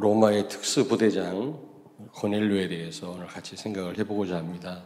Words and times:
로마의 0.00 0.48
특수부대장 0.48 1.58
고넬료에 2.12 2.68
대해서 2.68 3.10
오늘 3.10 3.26
같이 3.26 3.56
생각을 3.56 3.98
해보고자 3.98 4.36
합니다. 4.36 4.84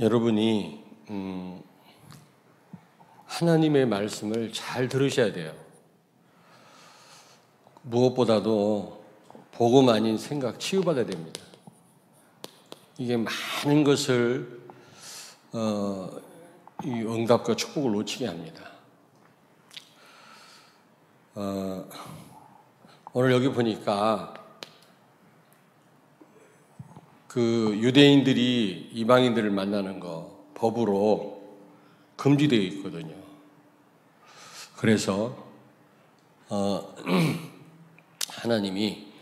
여러분이 0.00 0.82
음, 1.10 1.62
하나님의 3.26 3.84
말씀을 3.86 4.54
잘 4.54 4.88
들으셔야 4.88 5.34
돼요. 5.34 5.54
무엇보다도 7.82 9.04
복음 9.52 9.90
아닌 9.90 10.16
생각 10.16 10.58
치유받아야 10.58 11.04
됩니다. 11.04 11.42
이게 12.96 13.18
많은 13.18 13.84
것을 13.84 14.62
어, 15.52 16.31
이 16.84 16.90
응답과 16.90 17.54
축복을 17.54 17.92
놓치게 17.92 18.26
합니다. 18.26 18.70
어, 21.34 21.88
오늘 23.12 23.32
여기 23.32 23.48
보니까 23.48 24.34
그 27.28 27.78
유대인들이 27.80 28.90
이방인들을 28.92 29.50
만나는 29.50 30.00
거 30.00 30.44
법으로 30.54 31.56
금지되어 32.16 32.58
있거든요. 32.60 33.14
그래서 34.76 35.36
어, 36.48 36.94
하나님이 38.28 39.12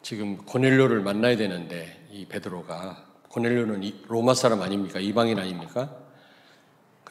지금 0.00 0.38
고넬료를 0.38 1.02
만나야 1.02 1.36
되는데 1.36 2.06
이 2.10 2.24
베드로가 2.24 3.04
고넬료는 3.28 4.02
로마 4.08 4.34
사람 4.34 4.62
아닙니까? 4.62 4.98
이방인 4.98 5.38
아닙니까? 5.38 6.01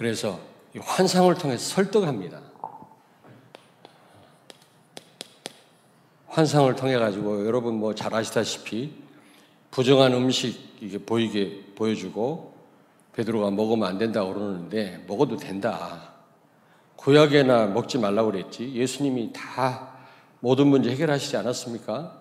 그래서 0.01 0.39
환상을 0.79 1.31
통해서 1.35 1.75
설득합니다. 1.75 2.41
환상을 6.25 6.75
통해 6.75 6.97
가지고 6.97 7.45
여러분 7.45 7.75
뭐 7.75 7.93
잘 7.93 8.11
아시다시피 8.15 8.95
부정한 9.69 10.11
음식 10.15 10.59
이게 10.81 10.97
보이게 10.97 11.63
보여주고 11.75 12.51
베드로가 13.13 13.51
먹으면 13.51 13.87
안 13.87 13.99
된다고 13.99 14.33
그러는데 14.33 15.05
먹어도 15.07 15.37
된다. 15.37 16.13
구약에나 16.95 17.67
먹지 17.67 17.99
말라고 17.99 18.31
그랬지. 18.31 18.73
예수님이 18.73 19.31
다 19.31 19.97
모든 20.39 20.65
문제 20.65 20.89
해결하시지 20.89 21.37
않았습니까? 21.37 22.19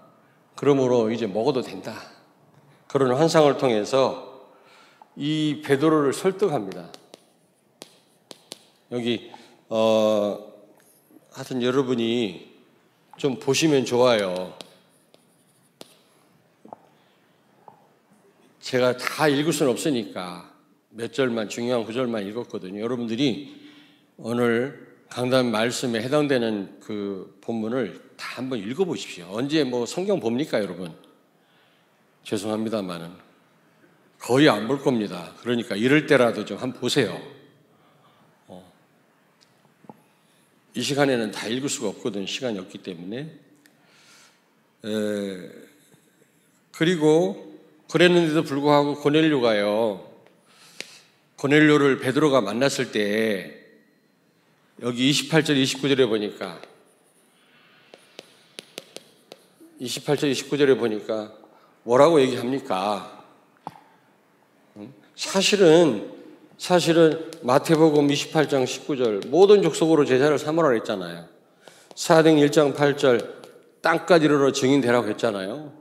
그러므로 0.54 1.10
이제 1.10 1.26
먹어도 1.26 1.62
된다. 1.62 1.94
그런 2.88 3.16
환상을 3.16 3.56
통해서 3.56 4.50
이 5.16 5.62
베드로를 5.64 6.12
설득합니다. 6.12 6.99
여기 8.90 9.30
어 9.68 10.52
하여튼 11.32 11.62
여러분이 11.62 12.50
좀 13.16 13.38
보시면 13.38 13.84
좋아요. 13.84 14.56
제가 18.60 18.96
다 18.96 19.28
읽을 19.28 19.52
수는 19.52 19.72
없으니까 19.72 20.50
몇 20.90 21.12
절만 21.12 21.48
중요한 21.48 21.84
구절만 21.84 22.26
읽었거든요. 22.28 22.80
여러분들이 22.80 23.60
오늘 24.16 24.96
강단 25.08 25.50
말씀에 25.50 26.00
해당되는 26.02 26.80
그 26.80 27.38
본문을 27.40 28.10
다 28.16 28.36
한번 28.36 28.58
읽어보십시오. 28.58 29.26
언제 29.30 29.64
뭐 29.64 29.86
성경 29.86 30.20
봅니까, 30.20 30.60
여러분? 30.60 30.94
죄송합니다만은 32.24 33.10
거의 34.18 34.48
안 34.48 34.68
볼 34.68 34.80
겁니다. 34.82 35.32
그러니까 35.40 35.74
이럴 35.74 36.06
때라도 36.06 36.44
좀 36.44 36.58
한번 36.58 36.80
보세요. 36.80 37.18
어. 38.46 38.72
이 40.74 40.82
시간에는 40.82 41.30
다 41.32 41.48
읽을 41.48 41.68
수가 41.68 41.88
없거든 41.88 42.26
시간이 42.26 42.58
없기 42.58 42.78
때문에. 42.78 43.38
에, 44.84 45.50
그리고 46.72 47.58
그랬는데도 47.90 48.44
불구하고 48.44 48.96
고넬료가요. 48.96 50.08
고넬료를 51.36 51.98
베드로가 51.98 52.40
만났을 52.40 52.92
때 52.92 53.56
여기 54.82 55.10
28절 55.10 55.62
29절에 55.62 56.08
보니까 56.08 56.60
28절 59.80 60.32
29절에 60.32 60.78
보니까 60.78 61.34
뭐라고 61.82 62.20
얘기합니까? 62.20 63.24
사실은 65.16 66.19
사실은 66.60 67.30
마태복음 67.40 68.08
28장 68.08 68.64
19절 68.64 69.28
모든 69.28 69.62
족속으로 69.62 70.04
제자를 70.04 70.38
삼으라 70.38 70.72
했잖아요. 70.72 71.24
사등 71.94 72.36
1장 72.36 72.74
8절 72.74 73.26
땅까지 73.80 74.26
이르러 74.26 74.52
증인되라고 74.52 75.08
했잖아요. 75.08 75.72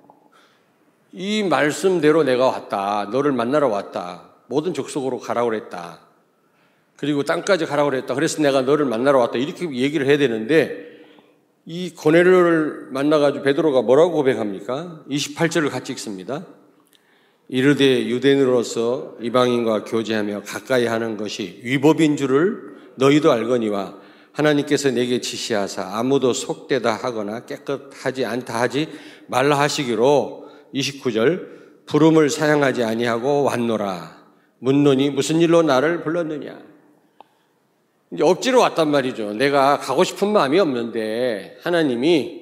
이 1.11 1.43
말씀대로 1.43 2.23
내가 2.23 2.45
왔다. 2.45 3.09
너를 3.11 3.33
만나러 3.33 3.67
왔다. 3.67 4.29
모든 4.47 4.73
족속으로 4.73 5.19
가라고 5.19 5.49
그랬다. 5.49 5.99
그리고 6.95 7.23
땅까지 7.23 7.65
가라고 7.65 7.89
그랬다. 7.89 8.15
그래서 8.15 8.41
내가 8.41 8.61
너를 8.61 8.85
만나러 8.85 9.19
왔다. 9.19 9.37
이렇게 9.37 9.69
얘기를 9.69 10.07
해야 10.07 10.17
되는데 10.17 11.01
이 11.65 11.93
고넬료를 11.93 12.87
만나가지고 12.91 13.43
베드로가 13.43 13.81
뭐라고 13.81 14.13
고백합니까? 14.13 15.01
28절을 15.09 15.71
같이 15.71 15.91
읽습니다. 15.91 16.45
이르되 17.49 18.05
유대인으로서 18.05 19.15
이방인과 19.21 19.83
교제하며 19.85 20.43
가까이 20.43 20.85
하는 20.85 21.17
것이 21.17 21.59
위법인 21.63 22.15
줄을 22.15 22.77
너희도 22.95 23.31
알거니와 23.31 23.97
하나님께서 24.31 24.91
내게 24.91 25.19
지시하사 25.19 25.97
아무도 25.97 26.31
속되다 26.31 26.93
하거나 26.93 27.45
깨끗하지 27.45 28.25
않다 28.25 28.61
하지 28.61 28.87
말라 29.27 29.59
하시기로 29.59 30.47
29절 30.75 31.85
부름을 31.87 32.29
사양하지 32.29 32.83
아니하고 32.83 33.43
왔노라 33.43 34.19
묻노니 34.59 35.09
무슨 35.09 35.41
일로 35.41 35.63
나를 35.63 36.03
불렀느냐 36.03 36.69
이제 38.11 38.23
억지로 38.23 38.59
왔단 38.61 38.89
말이죠. 38.89 39.33
내가 39.33 39.77
가고 39.77 40.03
싶은 40.03 40.29
마음이 40.29 40.59
없는데 40.59 41.57
하나님이 41.61 42.41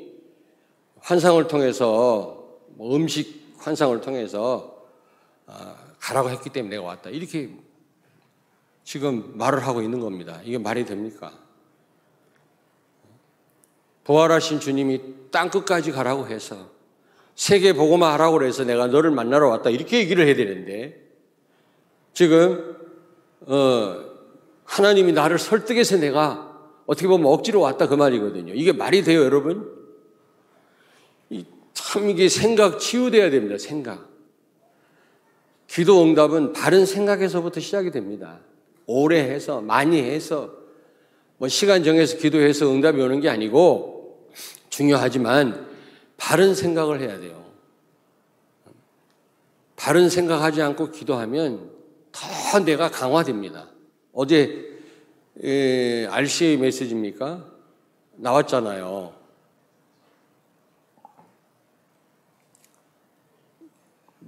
환상을 1.00 1.48
통해서 1.48 2.46
뭐 2.76 2.96
음식 2.96 3.54
환상을 3.58 4.00
통해서 4.02 4.74
아, 4.74 4.77
가라고 6.00 6.30
했기 6.30 6.50
때문에 6.50 6.76
내가 6.76 6.88
왔다. 6.88 7.10
이렇게 7.10 7.50
지금 8.84 9.38
말을 9.38 9.66
하고 9.66 9.82
있는 9.82 10.00
겁니다. 10.00 10.40
이게 10.44 10.58
말이 10.58 10.86
됩니까? 10.86 11.34
부활하신 14.04 14.60
주님이 14.60 15.02
땅 15.32 15.50
끝까지 15.50 15.92
가라고 15.92 16.28
해서 16.28 16.70
세계 17.36 17.74
보고만 17.74 18.14
하라고 18.14 18.44
해서 18.44 18.64
내가 18.64 18.88
너를 18.88 19.12
만나러 19.12 19.50
왔다. 19.50 19.70
이렇게 19.70 20.00
얘기를 20.00 20.26
해야 20.26 20.36
되는데 20.36 21.06
지금 22.14 22.78
어, 23.42 24.06
하나님이 24.64 25.12
나를 25.12 25.38
설득해서 25.38 25.98
내가 25.98 26.48
어떻게 26.86 27.08
보면 27.08 27.32
억지로 27.32 27.62
왔다 27.62 27.88
그 27.88 27.96
말이거든요. 27.96 28.54
이게 28.54 28.72
말이 28.72 29.04
돼요, 29.04 29.24
여러분? 29.24 29.76
참 31.74 32.10
이게 32.10 32.28
생각 32.28 32.80
치유돼야 32.80 33.30
됩니다. 33.30 33.58
생각. 33.58 34.17
기도 35.68 36.04
응답은 36.04 36.54
바른 36.54 36.86
생각에서부터 36.86 37.60
시작이 37.60 37.92
됩니다. 37.92 38.40
오래 38.86 39.20
해서 39.20 39.62
많이 39.62 40.02
해서 40.02 40.52
뭐 41.38 41.48
시간 41.48 41.84
정해서 41.84 42.18
기도해서 42.18 42.72
응답이 42.72 43.00
오는 43.02 43.20
게 43.20 43.30
아니고 43.30 44.28
중요하지만 44.70 45.68
바른 46.16 46.56
생각을 46.56 47.02
해야 47.02 47.20
돼요. 47.20 47.46
바른 49.76 50.10
생각하지 50.10 50.62
않고 50.62 50.92
기도하면 50.92 51.70
더 52.12 52.60
내가 52.60 52.90
강화됩니다. 52.90 53.68
어제 54.14 54.66
에, 55.44 56.06
RCA 56.08 56.58
메시지입니까? 56.58 57.46
나왔잖아요. 58.16 59.17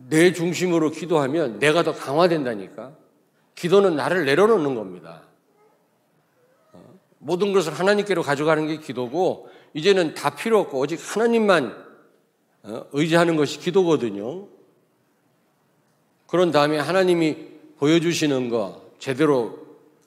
내 0.10 0.34
중심으로 0.34 0.92
기도하면 0.92 1.60
내가 1.60 1.84
더 1.84 1.94
강화된다니까. 1.94 2.94
기도는 3.56 3.96
나를 3.96 4.26
내려놓는 4.26 4.76
겁니다. 4.76 5.24
어, 6.72 6.82
모든 7.20 7.54
것을 7.54 7.74
하나님께로 7.74 8.24
가져가는 8.24 8.66
게 8.68 8.78
기도고, 8.78 9.50
이제는 9.74 10.16
다 10.16 10.36
필요 10.36 10.60
없고, 10.60 10.80
오직 10.80 11.00
하나님만 11.02 11.90
어, 12.64 12.86
의지하는 12.92 13.36
것이 13.36 13.60
기도거든요. 13.60 14.48
그런 16.28 16.52
다음에 16.52 16.78
하나님이 16.80 17.48
보여주시는 17.78 18.50
거, 18.50 18.90
제대로 19.00 19.60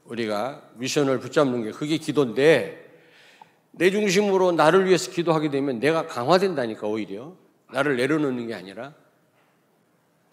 우리가 0.05 0.63
미션을 0.75 1.21
붙잡는 1.21 1.65
게 1.65 1.71
그게 1.71 1.97
기도인데 1.97 2.79
내 3.71 3.91
중심으로 3.91 4.53
나를 4.53 4.87
위해서 4.87 5.11
기도하게 5.11 5.51
되면 5.51 5.81
내가 5.81 6.07
강화된다니까 6.07 6.87
오히려 6.87 7.35
나를 7.73 7.97
내려놓는 7.97 8.47
게 8.49 8.55
아니라 8.55 8.95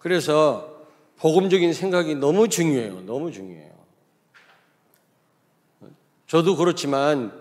그래서 0.00 0.86
복음적인 1.18 1.72
생각이 1.72 2.16
너무 2.16 2.48
중요해요. 2.48 3.02
너무 3.02 3.30
중요해요. 3.30 3.70
저도 6.26 6.56
그렇지만 6.56 7.38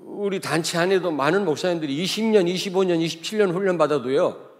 우리 0.00 0.40
단체 0.40 0.78
안에도 0.78 1.10
많은 1.10 1.44
목사님들이 1.44 2.02
20년, 2.02 2.52
25년, 2.52 3.04
27년 3.04 3.52
훈련 3.52 3.76
받아도요. 3.76 4.50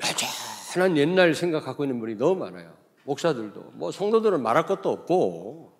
여전한 0.00 0.96
옛날 0.96 1.34
생각 1.34 1.64
갖고 1.64 1.84
있는 1.84 2.00
분이 2.00 2.16
너무 2.16 2.40
많아요. 2.40 2.72
목사들도. 3.04 3.72
뭐 3.74 3.92
성도들은 3.92 4.42
말할 4.42 4.66
것도 4.66 4.90
없고 4.90 5.72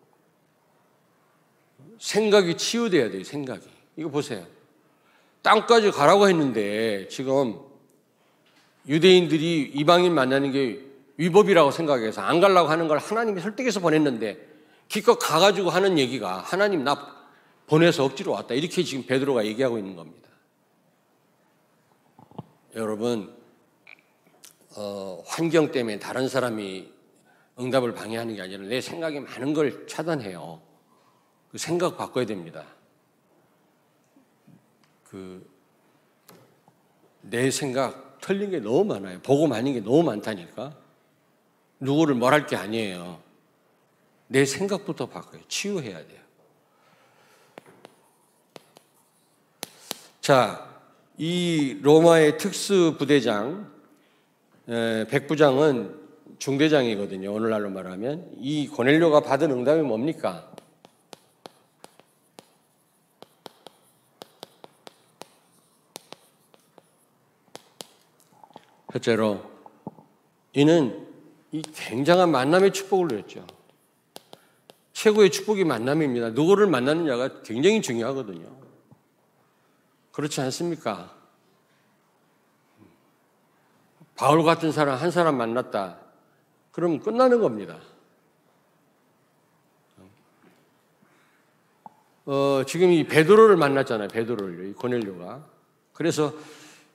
생각이 1.99 2.57
치유돼야 2.57 3.11
돼요, 3.11 3.25
생각이. 3.25 3.67
이거 3.97 4.09
보세요. 4.09 4.47
땅까지 5.43 5.91
가라고 5.91 6.29
했는데 6.29 7.09
지금 7.09 7.72
유대인들이 8.89 9.73
이방인 9.75 10.15
만나는 10.15 10.53
게 10.53 10.81
위법이라고 11.17 11.71
생각해서 11.71 12.21
안 12.21 12.41
가려고 12.41 12.69
하는 12.69 12.89
걸 12.89 12.99
하나님이 12.99 13.41
설득해서 13.41 13.81
보냈는데 13.81 14.49
기껏 14.89 15.17
가가지고 15.17 15.71
하는 15.71 15.99
얘기가 15.99 16.39
하나님 16.39 16.85
나 16.85 17.23
보내서 17.67 18.05
억지로 18.05 18.33
왔다. 18.33 18.55
이렇게 18.55 18.83
지금 18.83 19.07
베드로가 19.07 19.47
얘기하고 19.47 19.79
있는 19.79 19.97
겁니다. 19.97 20.29
여러분, 22.75 23.35
어, 24.77 25.23
환경 25.27 25.71
때문에 25.71 25.99
다른 25.99 26.29
사람이 26.29 26.91
응답을 27.59 27.95
방해하는 27.95 28.35
게 28.35 28.43
아니라 28.43 28.65
내 28.65 28.81
생각에 28.81 29.21
많은 29.21 29.53
걸 29.55 29.87
차단해요. 29.87 30.61
그 31.51 31.59
생각 31.59 31.97
바꿔야 31.97 32.25
됩니다. 32.25 32.65
그, 35.05 35.47
내 37.21 37.51
생각 37.51 38.12
틀린 38.23 38.51
게 38.51 38.61
너무 38.61 38.85
많아요. 38.85 39.19
보고 39.21 39.47
많은 39.47 39.75
게 39.75 39.81
너무 39.81 40.03
많다니까. 40.05 40.75
누구를 41.81 42.15
말할 42.15 42.47
게 42.47 42.57
아니에요. 42.57 43.21
내 44.29 44.47
생각부터 44.47 45.07
바꿔요. 45.07 45.43
치유해야 45.49 45.99
돼요. 45.99 46.23
자, 50.21 50.71
이 51.19 51.79
로마의 51.83 52.39
특수 52.39 52.95
부대장, 52.97 53.71
백부장은 54.67 56.01
중대장이거든요. 56.39 57.33
오늘날로 57.33 57.71
말하면. 57.71 58.31
이 58.39 58.69
고넬료가 58.69 59.21
받은 59.21 59.51
응답이 59.51 59.83
뭡니까? 59.83 60.52
첫째로, 68.93 69.51
이는 70.53 71.07
이 71.51 71.63
굉장한 71.63 72.31
만남의 72.31 72.73
축복을 72.73 73.09
누렸죠. 73.09 73.47
최고의 74.93 75.31
축복이 75.31 75.65
만남입니다. 75.65 76.31
누구를 76.31 76.67
만나느냐가 76.67 77.43
굉장히 77.43 77.81
중요하거든요. 77.81 78.47
그렇지 80.13 80.41
않습니까? 80.43 81.15
바울 84.15 84.45
같은 84.45 84.71
사람 84.73 84.99
한 84.99 85.11
사람 85.11 85.37
만났다. 85.37 85.99
그럼 86.71 87.01
끝나는 87.01 87.41
겁니다. 87.41 87.79
어, 92.25 92.63
지금 92.67 92.93
이 92.93 93.05
베드로를 93.05 93.57
만났잖아요. 93.57 94.09
베드로를 94.09 94.69
이 94.69 94.73
고넬료가. 94.75 95.45
그래서 95.93 96.33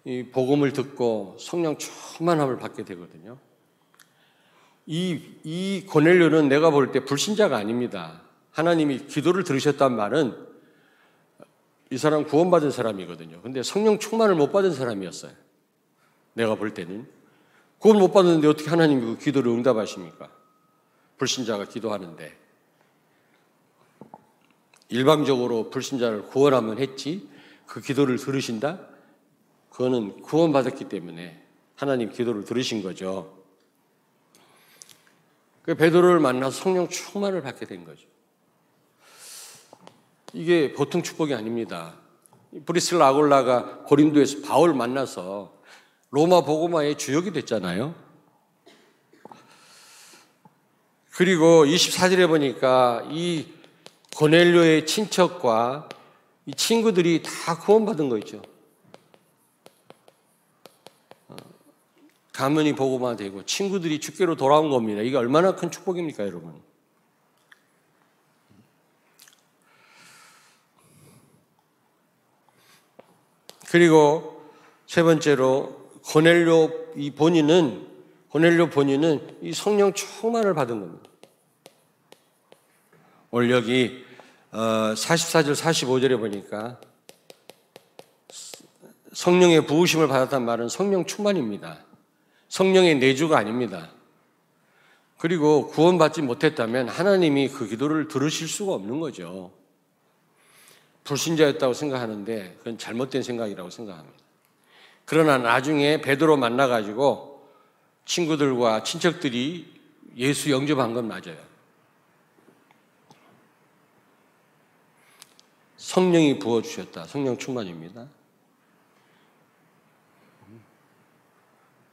이 0.07 0.24
복음을 0.24 0.71
듣고 0.71 1.36
성령 1.38 1.77
충만함을 1.77 2.59
받게 2.59 2.86
되거든요. 2.86 3.38
이, 4.86 5.21
이 5.44 5.83
고넬료는 5.86 6.48
내가 6.48 6.69
볼 6.71 6.94
때 6.94 7.04
불신자가 7.04 7.57
아닙니다. 7.57 8.21
하나님이 8.51 9.07
기도를 9.07 9.44
들으셨단 9.44 9.94
말은 9.98 10.48
이 11.92 11.98
사람 11.98 12.24
구원받은 12.24 12.71
사람이거든요. 12.71 13.42
근데 13.42 13.62
성령 13.63 14.00
충만을 14.00 14.36
못 14.36 14.54
받은 14.54 14.74
사람이었어요. 14.74 15.33
내가 16.36 16.56
볼 16.56 16.74
때는. 16.74 17.06
구원 17.80 18.00
못 18.00 18.13
받았는데 18.13 18.48
어떻게 18.48 18.69
하나님이 18.69 19.01
그 19.01 19.18
기도를 19.18 19.51
응답하십니까? 19.51 20.30
불신자가 21.18 21.65
기도하는데. 21.65 22.33
일방적으로 24.88 25.69
불신자를 25.69 26.27
구원하면 26.27 26.80
했지, 26.80 27.27
그 27.65 27.81
기도를 27.81 28.15
들으신다? 28.15 28.95
그거는 29.77 30.24
구원받았기 30.24 30.85
때문에 30.85 31.39
하나님 31.75 32.09
기도를 32.12 32.45
들으신 32.45 32.81
거죠. 32.81 33.38
그 35.62 35.75
베드로를 35.75 36.19
만나서 36.19 36.63
성령 36.63 36.89
충만을 36.89 37.44
받게 37.44 37.68
된 37.68 37.85
거죠. 37.85 38.07
이게 40.33 40.74
보통 40.74 41.03
축복이 41.03 41.35
아닙니다. 41.35 41.94
브리슬라 42.65 43.09
아골라가 43.09 43.83
고린도에서 43.83 44.41
바울 44.41 44.74
만나서 44.74 45.53
로마 46.09 46.41
보고마의 46.41 46.97
주역이 46.97 47.31
됐잖아요. 47.33 47.94
그리고 51.12 51.65
24절에 51.65 52.27
보니까 52.27 53.07
이 53.12 53.45
고넬료의 54.15 54.88
친척과 54.88 55.88
이 56.47 56.56
친구들이 56.56 57.21
다 57.21 57.59
구원받은 57.59 58.09
거 58.09 58.18
있죠. 58.18 58.41
가문이 62.38 62.74
보고만 62.74 63.18
되고 63.18 63.44
친구들이 63.44 64.00
주께로 64.00 64.36
돌아온 64.36 64.69
겁니다. 64.69 65.01
이게 65.01 65.18
얼마나 65.18 65.56
큰 65.56 65.72
축복입니까, 65.72 66.24
여러분? 66.24 66.54
그리고 73.72 74.39
세 74.86 75.01
번째로 75.01 75.89
고넬료 76.06 76.94
이 76.95 77.10
본인은 77.10 77.88
고넬료 78.30 78.69
본인은 78.69 79.39
이 79.42 79.51
성령 79.51 79.94
충만을 79.94 80.54
받은 80.54 80.80
겁니다. 80.80 81.10
오늘 83.31 83.50
여기 83.50 84.06
44절 84.51 85.50
어, 85.50 85.54
45절에 85.54 86.19
보니까 86.19 86.80
성령의 89.12 89.66
부으심을 89.66 90.07
받았단 90.07 90.45
말은 90.45 90.69
성령 90.69 91.04
충만입니다. 91.04 91.87
성령의 92.57 92.95
내주가 92.95 93.38
아닙니다. 93.38 93.92
그리고 95.19 95.68
구원받지 95.68 96.24
못했다면 96.24 96.89
하나님이 96.89 97.50
그 97.50 97.67
기도를 97.67 98.08
들으실 98.08 98.48
수가 98.48 98.74
없는 98.74 99.00
거죠. 99.00 99.51
불신자였다고 101.03 101.75
생각하는데 101.75 102.55
그건 102.58 102.79
잘못된 102.79 103.22
생각이라고 103.22 103.70
생각합니다. 103.70 104.17
그러나 105.05 105.38
나중에 105.38 106.01
베드로 106.01 106.36
만나가지고 106.38 107.48
친구들과 108.05 108.82
친척들이 108.82 109.79
예수 110.15 110.50
영접한 110.50 110.96
건 110.96 111.08
맞아요. 111.08 111.38
성령이 115.77 116.39
부어주셨다. 116.39 117.05
성령 117.05 117.38
충만입니다. 117.38 118.08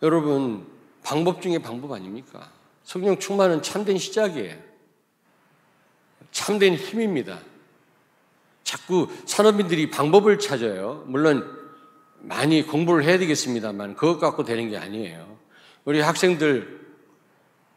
여러분, 0.04 0.66
방법 1.02 1.40
중에 1.40 1.58
방법 1.60 1.92
아닙니까? 1.92 2.52
성령 2.82 3.18
충만은 3.18 3.62
참된 3.62 3.96
시작이에요. 3.96 4.54
참된 6.30 6.74
힘입니다. 6.74 7.40
자꾸 8.64 9.08
산업인들이 9.24 9.88
방법을 9.88 10.38
찾아요. 10.38 11.04
물론 11.06 11.50
많이 12.18 12.62
공부를 12.66 13.04
해야 13.04 13.16
되겠습니다만 13.16 13.94
그것 13.94 14.18
갖고 14.18 14.44
되는 14.44 14.68
게 14.68 14.76
아니에요. 14.76 15.38
우리 15.86 16.00
학생들 16.00 16.84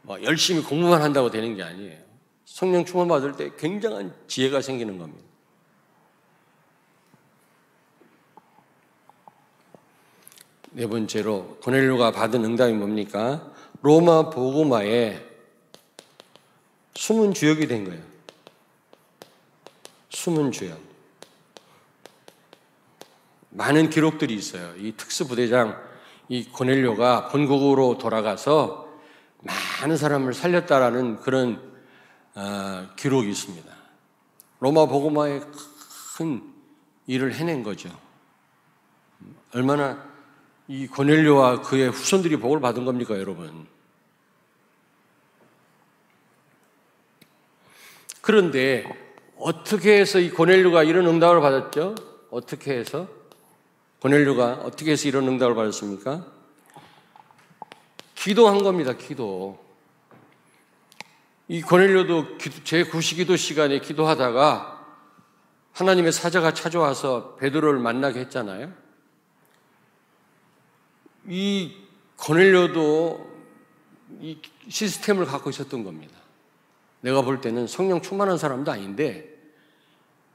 뭐 0.02 0.22
열심히 0.24 0.62
공부만 0.62 1.02
한다고 1.02 1.32
되는 1.32 1.56
게 1.56 1.64
아니에요. 1.64 1.98
성령 2.44 2.84
충만 2.84 3.08
받을 3.08 3.38
때 3.38 3.52
굉장한 3.58 4.14
지혜가 4.28 4.60
생기는 4.60 4.98
겁니다. 4.98 5.27
네 10.78 10.86
번째로 10.86 11.58
고넬료가 11.64 12.12
받은 12.12 12.46
응답이 12.46 12.74
뭡니까? 12.74 13.52
로마 13.82 14.30
보고마에 14.30 15.26
숨은 16.94 17.34
주역이 17.34 17.66
된 17.66 17.84
거예요. 17.86 18.04
숨은 20.10 20.52
주역. 20.52 20.80
많은 23.50 23.90
기록들이 23.90 24.36
있어요. 24.36 24.76
이 24.78 24.92
특수부대장 24.96 25.82
이 26.30 26.46
고넬료가 26.46 27.30
본국으로 27.30 27.98
돌아가서 27.98 28.88
많은 29.82 29.98
사람을 29.98 30.36
살렸다라는 30.36 31.22
그런 31.22 31.60
어, 32.36 32.88
기록이 32.96 33.32
있습니다. 33.32 33.68
로마 34.60 34.86
보고마에 34.86 35.42
큰 36.20 36.44
일을 37.08 37.34
해낸 37.34 37.64
거죠. 37.64 37.90
얼마나 39.56 40.07
이 40.68 40.88
고넬료와 40.88 41.62
그의 41.62 41.90
후손들이 41.90 42.38
복을 42.38 42.60
받은 42.60 42.84
겁니까, 42.84 43.18
여러분? 43.18 43.68
그런데 48.22 48.84
어떻게 49.38 49.98
해서 49.98 50.20
이 50.20 50.30
고넬류가 50.30 50.84
이런 50.84 51.08
응답을 51.08 51.40
받았죠? 51.40 51.96
어떻게 52.30 52.74
해서? 52.74 53.08
고넬류가 54.02 54.64
어떻게 54.64 54.92
해서 54.92 55.08
이런 55.08 55.28
응답을 55.28 55.56
받았습니까? 55.56 56.26
기도한 58.16 58.62
겁니다, 58.62 58.94
기도. 58.94 59.66
이 61.48 61.62
고넬료도 61.62 62.38
제 62.66 62.84
구시기도 62.84 63.38
시간에 63.38 63.80
기도하다가 63.80 64.86
하나님의 65.72 66.12
사자가 66.12 66.54
찾아와서 66.54 67.36
베드로를 67.36 67.80
만나게 67.80 68.20
했잖아요. 68.22 68.87
이 71.28 71.76
고넬료도 72.18 73.38
이 74.22 74.38
시스템을 74.70 75.26
갖고 75.26 75.50
있었던 75.50 75.84
겁니다. 75.84 76.18
내가 77.02 77.22
볼 77.22 77.42
때는 77.42 77.68
성령 77.68 78.02
충만한 78.02 78.38
사람도 78.38 78.72
아닌데 78.72 79.34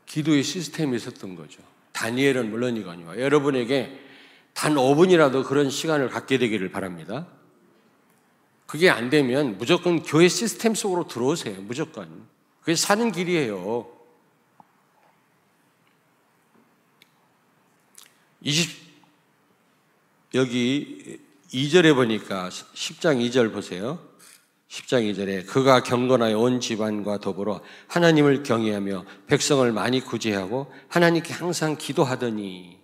기도의 0.07 0.43
시스템이 0.43 0.97
있었던 0.97 1.35
거죠. 1.35 1.63
다니엘은 1.93 2.51
물론이거니와 2.51 3.19
여러분에게 3.19 3.99
단 4.55 4.75
5분이라도 4.75 5.45
그런 5.45 5.71
시간을 5.71 6.11
갖게 6.11 6.39
되기를 6.39 6.71
바랍니다. 6.71 7.27
그게 8.67 8.91
안 8.91 9.11
되면 9.11 9.59
무조건 9.59 10.03
교회 10.03 10.29
시스템 10.29 10.75
속으로 10.75 11.07
들어오세요. 11.07 11.61
무조건. 11.63 12.27
그게 12.61 12.75
사는 12.75 13.11
길이에요. 13.11 13.87
20 18.43 18.82
여기 20.35 21.19
2절에 21.53 21.95
보니까 21.95 22.49
10장 22.49 23.19
2절 23.29 23.53
보세요. 23.53 23.99
10장 24.69 25.03
2절에 25.12 25.47
그가 25.47 25.83
경건하여 25.83 26.39
온 26.39 26.59
집안과 26.61 27.19
더불어 27.19 27.61
하나님을 27.89 28.43
경외하며 28.43 29.05
백성을 29.27 29.71
많이 29.73 30.01
구제하고 30.01 30.73
하나님께 30.89 31.35
항상 31.35 31.77
기도하더니 31.77 32.79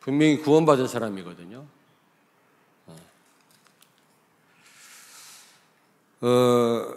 분명히 0.00 0.38
구원받은 0.38 0.88
사람이거든요. 0.88 1.66
어, 6.22 6.94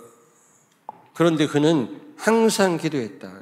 그런데 1.14 1.48
그는 1.48 2.02
항상 2.18 2.78
기도했다. 2.78 3.42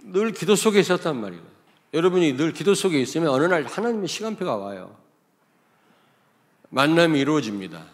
늘 0.00 0.32
기도 0.32 0.56
속에 0.56 0.80
있었단 0.80 1.18
말이에요. 1.18 1.49
여러분이 1.92 2.36
늘 2.36 2.52
기도 2.52 2.74
속에 2.74 3.00
있으면 3.00 3.28
어느 3.28 3.44
날 3.44 3.64
하나님의 3.64 4.06
시간표가 4.06 4.56
와요. 4.56 4.96
만남이 6.68 7.18
이루어집니다. 7.18 7.84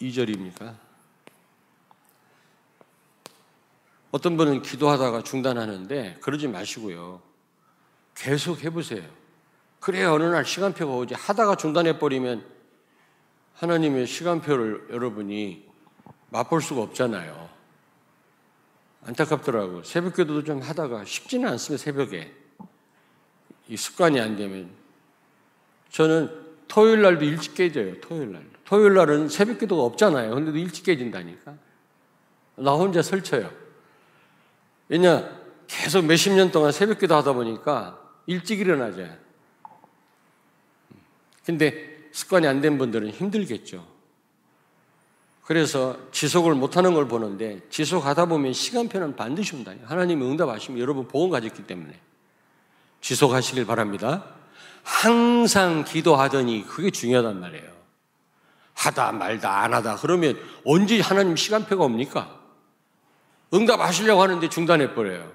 2절입니까? 0.00 0.76
어떤 4.10 4.36
분은 4.36 4.62
기도하다가 4.62 5.22
중단하는데 5.22 6.18
그러지 6.20 6.48
마시고요. 6.48 7.20
계속 8.14 8.62
해보세요. 8.64 9.02
그래야 9.80 10.12
어느 10.12 10.22
날 10.24 10.44
시간표가 10.44 10.94
오지. 10.94 11.14
하다가 11.14 11.56
중단해버리면 11.56 12.46
하나님의 13.54 14.06
시간표를 14.06 14.88
여러분이 14.90 15.73
맛볼 16.34 16.60
수가 16.60 16.82
없잖아요. 16.82 17.48
안타깝더라고. 19.04 19.84
새벽 19.84 20.16
기도도 20.16 20.42
좀 20.42 20.60
하다가 20.60 21.04
쉽지는 21.04 21.48
않습니다, 21.50 21.84
새벽에. 21.84 22.34
이 23.68 23.76
습관이 23.76 24.18
안 24.18 24.34
되면. 24.34 24.68
저는 25.90 26.44
토요일 26.66 27.02
날도 27.02 27.24
일찍 27.24 27.54
깨져요, 27.54 28.00
토요일 28.00 28.32
날. 28.32 28.44
토요일 28.64 28.94
날은 28.94 29.28
새벽 29.28 29.60
기도가 29.60 29.84
없잖아요. 29.84 30.34
근데도 30.34 30.58
일찍 30.58 30.84
깨진다니까. 30.84 31.54
나 32.56 32.72
혼자 32.72 33.00
설쳐요. 33.00 33.52
왜냐, 34.88 35.30
계속 35.68 36.04
몇십 36.04 36.32
년 36.32 36.50
동안 36.50 36.72
새벽 36.72 36.98
기도 36.98 37.14
하다 37.14 37.32
보니까 37.34 38.00
일찍 38.26 38.58
일어나죠. 38.58 39.06
근데 41.44 42.08
습관이 42.10 42.46
안 42.48 42.60
된 42.60 42.76
분들은 42.76 43.10
힘들겠죠. 43.10 43.93
그래서 45.44 45.96
지속을 46.10 46.54
못하는 46.54 46.94
걸 46.94 47.06
보는데 47.06 47.60
지속하다 47.68 48.26
보면 48.26 48.54
시간표는 48.54 49.14
반드시 49.14 49.54
온다. 49.54 49.72
하나님이 49.84 50.24
응답하시면 50.24 50.80
여러분 50.80 51.06
복음 51.06 51.30
가졌기 51.30 51.66
때문에 51.66 51.98
지속하시길 53.02 53.66
바랍니다. 53.66 54.24
항상 54.82 55.84
기도하더니 55.84 56.64
그게 56.66 56.90
중요하단 56.90 57.40
말이에요. 57.40 57.74
하다 58.72 59.12
말다 59.12 59.60
안 59.60 59.74
하다 59.74 59.96
그러면 59.96 60.38
언제 60.64 61.00
하나님 61.00 61.36
시간표가 61.36 61.84
옵니까? 61.84 62.40
응답하시려고 63.52 64.22
하는데 64.22 64.48
중단해 64.48 64.94
버려요. 64.94 65.30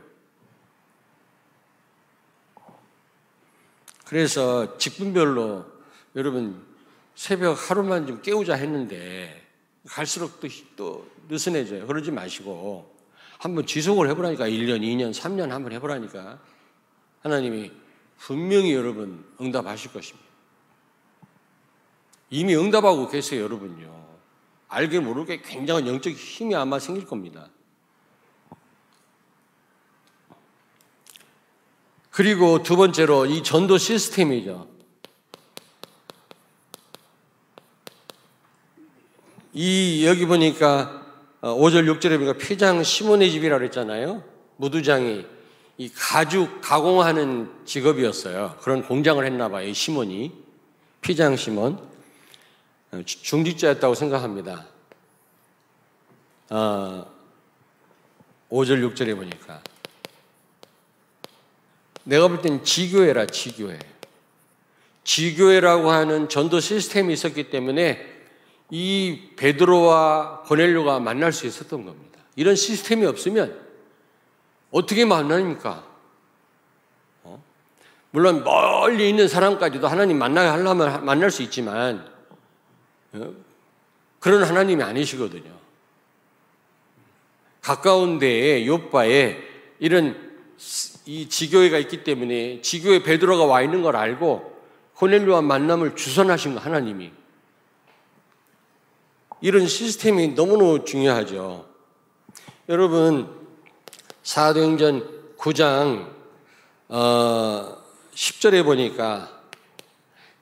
그래서 4.06 4.75
직분별로 4.80 5.66
여러분 6.16 6.66
새벽 7.13 7.70
하루만 7.70 8.08
좀 8.08 8.22
깨우자 8.24 8.56
했는데 8.56 9.49
갈수록 9.88 10.40
또, 10.40 10.48
또 10.76 11.08
느슨해져요. 11.28 11.88
그러지 11.88 12.12
마시고 12.12 12.96
한번 13.38 13.66
지속을 13.66 14.10
해보라니까 14.10 14.48
1년, 14.48 14.82
2년, 14.82 15.14
3년 15.14 15.50
한번 15.50 15.72
해보라니까 15.74 16.40
하나님이 17.22 17.72
분명히 18.18 18.74
여러분 18.74 19.26
응답하실 19.40 19.94
것입니다. 19.94 20.28
이미 22.30 22.56
응답하고 22.56 23.08
계세요, 23.08 23.44
여러분요. 23.44 24.08
알게 24.68 25.00
모르게 25.00 25.42
굉장한 25.42 25.88
영적 25.88 26.14
힘이 26.14 26.56
아마 26.56 26.78
생길 26.78 27.06
겁니다. 27.06 27.50
그리고 32.12 32.62
두 32.62 32.76
번째로 32.76 33.26
이 33.26 33.42
전도 33.42 33.78
시스템이죠. 33.78 34.68
이 39.53 40.06
여기 40.06 40.25
보니까 40.25 41.06
5절 41.41 41.89
어, 41.89 41.94
6절에 41.94 42.18
보니까 42.18 42.34
폐장 42.38 42.84
시몬의 42.84 43.32
집이라고 43.32 43.60
그랬잖아요. 43.60 44.24
무두장이 44.58 45.25
이 45.77 45.89
가죽 45.96 46.62
가공하는 46.62 47.50
직업이었어요. 47.65 48.58
그런 48.62 48.84
공장을 48.84 49.25
했나 49.25 49.50
봐요. 49.50 49.68
이 49.68 49.74
시몬이 49.74 50.32
피장 51.01 51.36
시몬 51.36 51.79
어, 52.91 53.01
중직자였다고 53.06 53.96
생각합니다. 53.96 54.68
어, 56.50 57.06
5절 58.50 58.94
6절에 58.94 59.15
보니까 59.15 59.62
내가 62.03 62.27
볼 62.27 62.41
땐 62.41 62.63
지교회라 62.63 63.27
지교회. 63.27 63.79
지교회라고 65.03 65.89
하는 65.89 66.29
전도 66.29 66.60
시스템이 66.60 67.13
있었기 67.13 67.50
때문에 67.50 68.09
이 68.70 69.32
베드로와 69.36 70.44
고넬료가 70.44 71.00
만날 71.00 71.34
수 71.34 71.48
있었던 71.48 71.86
겁니다. 71.86 72.20
이런 72.36 72.56
시스템이 72.56 73.06
없으면 73.06 73.60
어떻게 74.72 75.06
만납니까? 75.06 75.84
어? 77.24 77.44
물론 78.12 78.44
멀리 78.44 79.10
있는 79.10 79.28
사람까지도 79.28 79.88
하나님 79.88 80.20
만나야 80.20 80.54
하려면 80.54 81.04
만날 81.04 81.32
수 81.32 81.42
있지만 81.42 82.08
어? 83.14 83.34
그런 84.20 84.44
하나님이 84.44 84.84
아니시거든요. 84.84 85.58
가까운 87.62 88.20
데에 88.20 88.66
요바에 88.66 89.38
이런 89.80 90.30
이 91.06 91.28
지교회가 91.28 91.78
있기 91.80 92.04
때문에 92.04 92.62
지교회 92.62 93.02
베드로가 93.02 93.46
와 93.46 93.62
있는 93.62 93.82
걸 93.82 93.96
알고 93.96 94.60
고넬료와 94.96 95.42
만남을 95.42 95.96
주선하신 95.96 96.56
거 96.56 96.60
하나님이 96.60 97.12
이런 99.41 99.67
시스템이 99.67 100.29
너무너무 100.29 100.84
중요하죠. 100.84 101.65
여러분 102.67 103.34
사도행전 104.24 105.36
9장 105.38 106.08
어, 106.89 107.77
10절에 108.13 108.63
보니까 108.63 109.41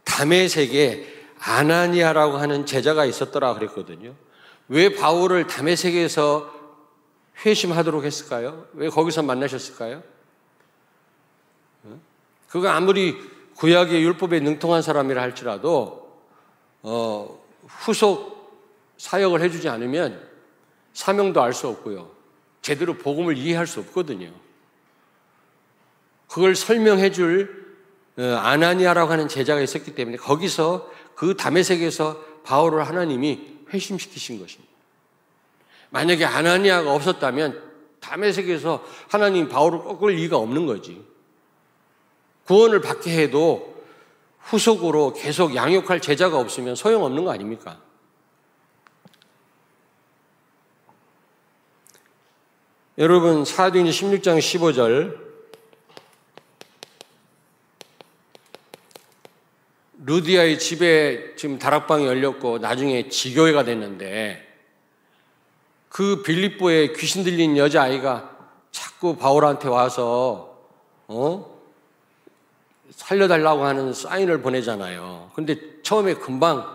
담의 0.03 0.49
세계 0.49 1.13
아나니아라고 1.39 2.37
하는 2.37 2.65
제자가 2.65 3.05
있었더라 3.05 3.53
그랬거든요. 3.53 4.15
왜 4.67 4.93
바울을 4.95 5.47
담의 5.47 5.77
세계에서 5.77 6.53
회심하도록 7.45 8.03
했을까요? 8.03 8.65
왜 8.73 8.89
거기서 8.89 9.21
만나셨을까요? 9.21 10.01
어? 11.83 11.99
그가 12.49 12.75
아무리 12.75 13.15
구약의 13.55 14.03
율법에 14.03 14.39
능통한 14.39 14.81
사람이라 14.81 15.21
할지라도 15.21 16.21
어, 16.81 17.39
후속 17.67 18.36
사역을 18.97 19.41
해주지 19.41 19.69
않으면 19.69 20.27
사명도 20.93 21.41
알 21.41 21.53
수 21.53 21.67
없고요. 21.67 22.11
제대로 22.61 22.95
복음을 22.95 23.37
이해할 23.37 23.67
수 23.67 23.79
없거든요. 23.79 24.31
그걸 26.27 26.55
설명해 26.55 27.11
줄 27.11 27.67
어, 28.17 28.23
아나니아라고 28.23 29.11
하는 29.11 29.27
제자가 29.27 29.61
있었기 29.61 29.93
때문에 29.93 30.17
거기서 30.17 30.91
그 31.15 31.37
담에색에서 31.37 32.19
바울을 32.43 32.87
하나님이 32.87 33.59
회심시키신 33.71 34.39
것입니다. 34.39 34.73
만약에 35.89 36.25
아나니아가 36.25 36.93
없었다면 36.93 37.61
담에색에서 37.99 38.83
하나님 39.09 39.47
바울을 39.47 39.79
꺾을 39.79 40.15
리가 40.15 40.37
없는 40.37 40.65
거지. 40.65 41.05
구원을 42.45 42.81
받게 42.81 43.15
해도 43.15 43.83
후속으로 44.39 45.13
계속 45.13 45.55
양육할 45.55 46.01
제자가 46.01 46.39
없으면 46.39 46.75
소용없는 46.75 47.25
거 47.25 47.31
아닙니까? 47.31 47.79
여러분 52.99 53.45
사도행 53.45 53.85
16장 53.85 54.39
15절 54.39 55.19
루디아의 59.99 60.57
집에 60.57 61.35
지금 61.35 61.59
다락방이 61.59 62.07
열렸고 62.07 62.57
나중에 62.57 63.07
지교회가 63.07 63.65
됐는데 63.65 64.43
그 65.89 66.23
빌립보에 66.23 66.93
귀신 66.93 67.23
들린 67.23 67.55
여자아이가 67.55 68.35
자꾸 68.71 69.15
바울한테 69.15 69.67
와서 69.67 70.57
어? 71.05 71.61
살려달라고 72.89 73.63
하는 73.63 73.93
사인을 73.93 74.41
보내잖아요. 74.41 75.29
근데 75.35 75.83
처음에 75.83 76.15
금방 76.15 76.65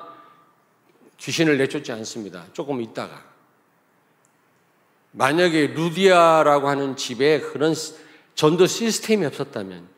귀신을 1.16 1.58
내쫓지 1.58 1.90
않습니다. 1.90 2.44
조금 2.52 2.80
있다가. 2.80 3.31
만약에 5.12 5.68
루디아라고 5.68 6.68
하는 6.68 6.96
집에 6.96 7.40
그런 7.40 7.74
전도 8.34 8.66
시스템이 8.66 9.24
없었다면 9.26 9.88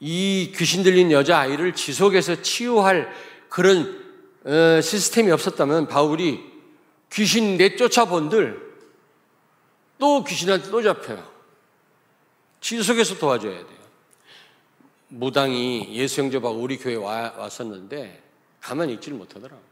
이 0.00 0.52
귀신 0.56 0.82
들린 0.82 1.10
여자 1.10 1.38
아이를 1.38 1.74
지속해서 1.74 2.42
치유할 2.42 3.12
그런 3.48 4.04
어, 4.44 4.80
시스템이 4.80 5.30
없었다면 5.30 5.88
바울이 5.88 6.40
귀신 7.12 7.56
내쫓아 7.56 8.04
본들 8.06 8.66
또 9.98 10.24
귀신한테 10.24 10.70
또 10.70 10.82
잡혀요. 10.82 11.26
지속해서 12.60 13.18
도와줘야 13.18 13.54
돼요. 13.54 13.76
무당이 15.08 15.88
예수 15.92 16.20
형제하고 16.20 16.50
우리 16.50 16.76
교회 16.76 16.96
와, 16.96 17.32
왔었는데 17.36 18.22
가만히 18.60 18.94
있지를 18.94 19.16
못하더라고. 19.16 19.62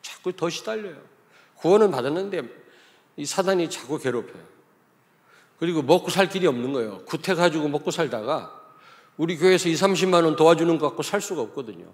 자꾸 0.00 0.32
더 0.32 0.48
시달려요. 0.48 0.96
구원은 1.56 1.90
받았는데 1.90 2.42
이 3.18 3.26
사단이 3.26 3.68
자꾸 3.68 3.98
괴롭혀요. 3.98 4.42
그리고 5.58 5.82
먹고 5.82 6.08
살 6.08 6.28
길이 6.28 6.46
없는 6.46 6.72
거예요. 6.72 7.04
구태 7.04 7.34
가지고 7.34 7.68
먹고 7.68 7.90
살다가 7.90 8.54
우리 9.16 9.36
교회에서 9.36 9.68
2, 9.68 9.74
30만 9.74 10.24
원 10.24 10.36
도와주는 10.36 10.78
것 10.78 10.88
갖고 10.88 11.02
살 11.02 11.20
수가 11.20 11.42
없거든요. 11.42 11.92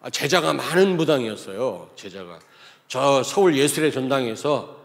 아, 0.00 0.10
제자가 0.10 0.54
많은 0.54 0.96
무당이었어요. 0.96 1.90
제자가. 1.94 2.38
저 2.88 3.22
서울 3.22 3.56
예술의 3.56 3.92
전당에서 3.92 4.80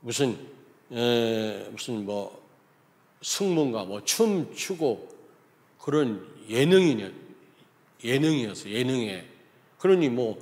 무슨, 0.00 0.38
에, 0.92 1.68
무슨 1.70 2.04
뭐 2.04 2.46
승무인가 3.22 3.84
뭐 3.84 4.00
춤 4.04 4.54
추고 4.54 5.08
그런 5.80 6.24
예능이냐 6.48 7.10
예능이었어 8.04 8.68
예능에 8.68 9.26
그러니 9.78 10.10
뭐 10.10 10.38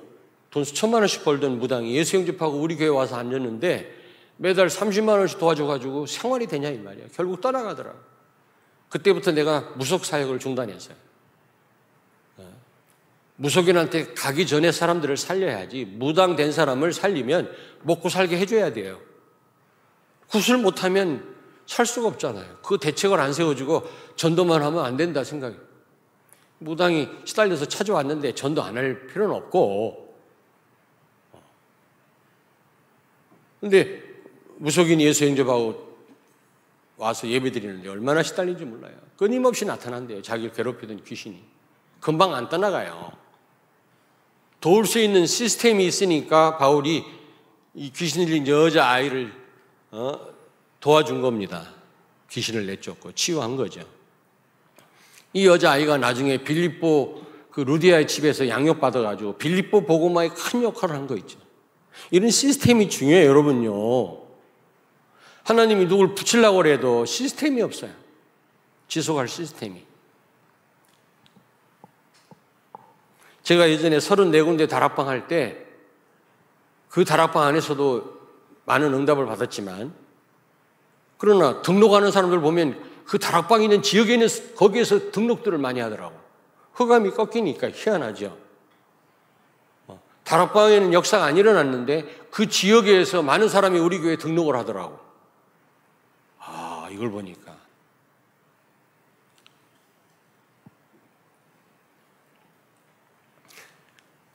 돈 0.55 0.63
수천만 0.63 1.01
원씩 1.01 1.25
벌던 1.25 1.59
무당이 1.59 1.97
예수 1.97 2.15
영접하고 2.15 2.59
우리 2.59 2.77
교회 2.77 2.87
와서 2.87 3.17
앉았는데 3.17 3.93
매달 4.37 4.69
30만 4.69 5.09
원씩 5.19 5.41
도와줘가지고 5.41 6.07
생활이 6.07 6.47
되냐 6.47 6.69
이 6.69 6.79
말이야 6.79 7.07
결국 7.13 7.41
떠나가더라 7.41 7.93
그때부터 8.89 9.33
내가 9.33 9.73
무속 9.75 10.05
사역을 10.05 10.39
중단했어요 10.39 10.95
어. 12.37 12.53
무속인한테 13.35 14.15
가기 14.15 14.47
전에 14.47 14.71
사람들을 14.71 15.17
살려야지 15.17 15.87
무당 15.87 16.37
된 16.37 16.53
사람을 16.53 16.93
살리면 16.93 17.53
먹고 17.83 18.09
살게 18.09 18.39
해줘야 18.39 18.73
돼요 18.73 19.01
구슬 20.29 20.57
못하면 20.57 21.35
살 21.67 21.87
수가 21.87 22.09
없잖아요. 22.09 22.59
그 22.63 22.77
대책을 22.79 23.19
안 23.19 23.33
세워주고 23.33 23.85
전도만 24.17 24.63
하면 24.63 24.85
안 24.85 24.99
된다 24.99 25.25
생각이. 25.25 25.57
무당이 26.59 27.09
시달려서 27.25 27.65
찾아왔는데 27.67 28.35
전도 28.35 28.63
안 28.63 28.77
할 28.77 29.07
필요는 29.07 29.35
없고. 29.35 30.04
근데 33.65 34.03
무속인 34.59 35.01
예수 35.01 35.27
영접하고 35.27 35.97
와서 36.99 37.27
예배 37.27 37.51
드리는데 37.51 37.89
얼마나 37.89 38.23
시달린지 38.23 38.67
몰라요. 38.67 38.93
끊임없이 39.17 39.65
나타난대요. 39.65 40.21
자기를 40.21 40.53
괴롭히던 40.53 41.03
귀신이. 41.03 41.43
금방 41.99 42.35
안 42.35 42.51
떠나가요. 42.51 43.11
도울 44.61 44.85
수 44.85 44.99
있는 44.99 45.25
시스템이 45.25 45.87
있으니까 45.87 46.59
바울이 46.59 47.05
이 47.73 47.91
귀신 47.91 48.27
들린 48.27 48.47
여자 48.47 48.87
아이를 48.87 49.33
어, 49.93 50.21
도와준 50.81 51.23
겁니다. 51.23 51.73
귀신을 52.29 52.67
내쫓고 52.67 53.13
치유한 53.13 53.57
거죠. 53.57 53.81
이 55.33 55.47
여자 55.47 55.71
아이가 55.73 55.97
나중에 55.97 56.45
빌립보 56.45 57.23
그 57.51 57.63
루디아의 57.63 58.09
집에서 58.09 58.47
양육 58.47 58.79
받아가지고 58.79 59.39
빌립보 59.39 59.87
보고마에 59.87 60.29
큰 60.29 60.65
역할을 60.65 60.95
한 60.95 61.07
거 61.07 61.17
있죠. 61.17 61.44
이런 62.11 62.31
시스템이 62.31 62.89
중요해요, 62.89 63.29
여러분요. 63.29 64.23
하나님이 65.45 65.87
누굴 65.87 66.15
붙이려고 66.15 66.65
해도 66.67 67.05
시스템이 67.05 67.61
없어요. 67.63 67.91
지속할 68.89 69.29
시스템이. 69.29 69.83
제가 73.43 73.69
예전에 73.69 73.99
34군데 73.99 74.69
다락방 74.69 75.09
할 75.09 75.29
때 75.29 75.65
그 76.95 77.05
다락방 77.05 77.43
안에서도 77.43 78.21
많은 78.67 78.95
응답을 78.95 79.27
받았지만 79.27 79.93
그러나 81.19 81.61
등록하는 81.61 82.13
사람들 82.13 82.39
보면 82.39 82.81
그 83.05 83.19
다락방 83.19 83.65
있는 83.65 83.83
지역에 83.83 84.13
있는 84.13 84.29
거기에서 84.55 85.11
등록들을 85.11 85.59
많이 85.59 85.81
하더라고. 85.81 86.15
흑암이 86.75 87.11
꺾이니까 87.11 87.73
희한하죠. 87.73 88.39
어, 90.25 90.35
다락방에는 90.35 90.93
역사가 90.93 91.25
안 91.25 91.37
일어났는데 91.37 92.27
그 92.31 92.49
지역에서 92.49 93.23
많은 93.23 93.49
사람이 93.49 93.79
우리 93.79 94.01
교회에 94.01 94.17
등록을 94.17 94.57
하더라고. 94.57 94.99
아, 96.39 96.89
이걸 96.91 97.11
보니까. 97.11 97.55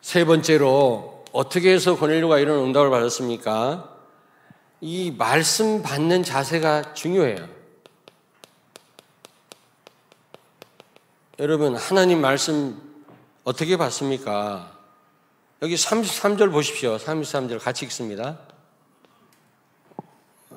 세 0.02 0.26
번째로 0.26 1.26
어떻게 1.32 1.72
해서 1.72 1.96
고넬료가 1.96 2.40
이런 2.40 2.66
응답을 2.66 2.90
받았습니까? 2.90 3.96
이 4.82 5.12
말씀 5.12 5.84
받는 5.84 6.24
자세가 6.24 6.94
중요해요. 6.94 7.48
여러분, 11.38 11.76
하나님 11.76 12.22
말씀 12.22 12.82
어떻게 13.44 13.78
받습니까? 13.78 14.79
여기 15.62 15.76
33절 15.76 16.54
보십시오. 16.54 16.96
33절 16.96 17.62
같이 17.62 17.84
읽습니다. 17.86 18.40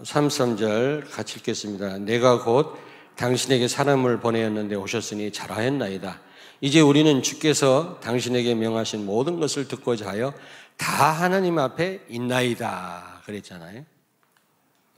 33절 0.04 1.10
같이 1.10 1.38
읽겠습니다. 1.38 1.98
내가 1.98 2.44
곧 2.44 2.76
당신에게 3.16 3.66
사람을 3.66 4.20
보내었는데 4.20 4.76
오셨으니 4.76 5.32
잘하였나이다. 5.32 6.20
이제 6.60 6.80
우리는 6.80 7.20
주께서 7.20 7.98
당신에게 8.00 8.54
명하신 8.54 9.04
모든 9.04 9.40
것을 9.40 9.66
듣고자 9.66 10.08
하여 10.08 10.32
다 10.76 11.10
하나님 11.10 11.58
앞에 11.58 12.04
있나이다. 12.08 13.22
그랬잖아요. 13.24 13.84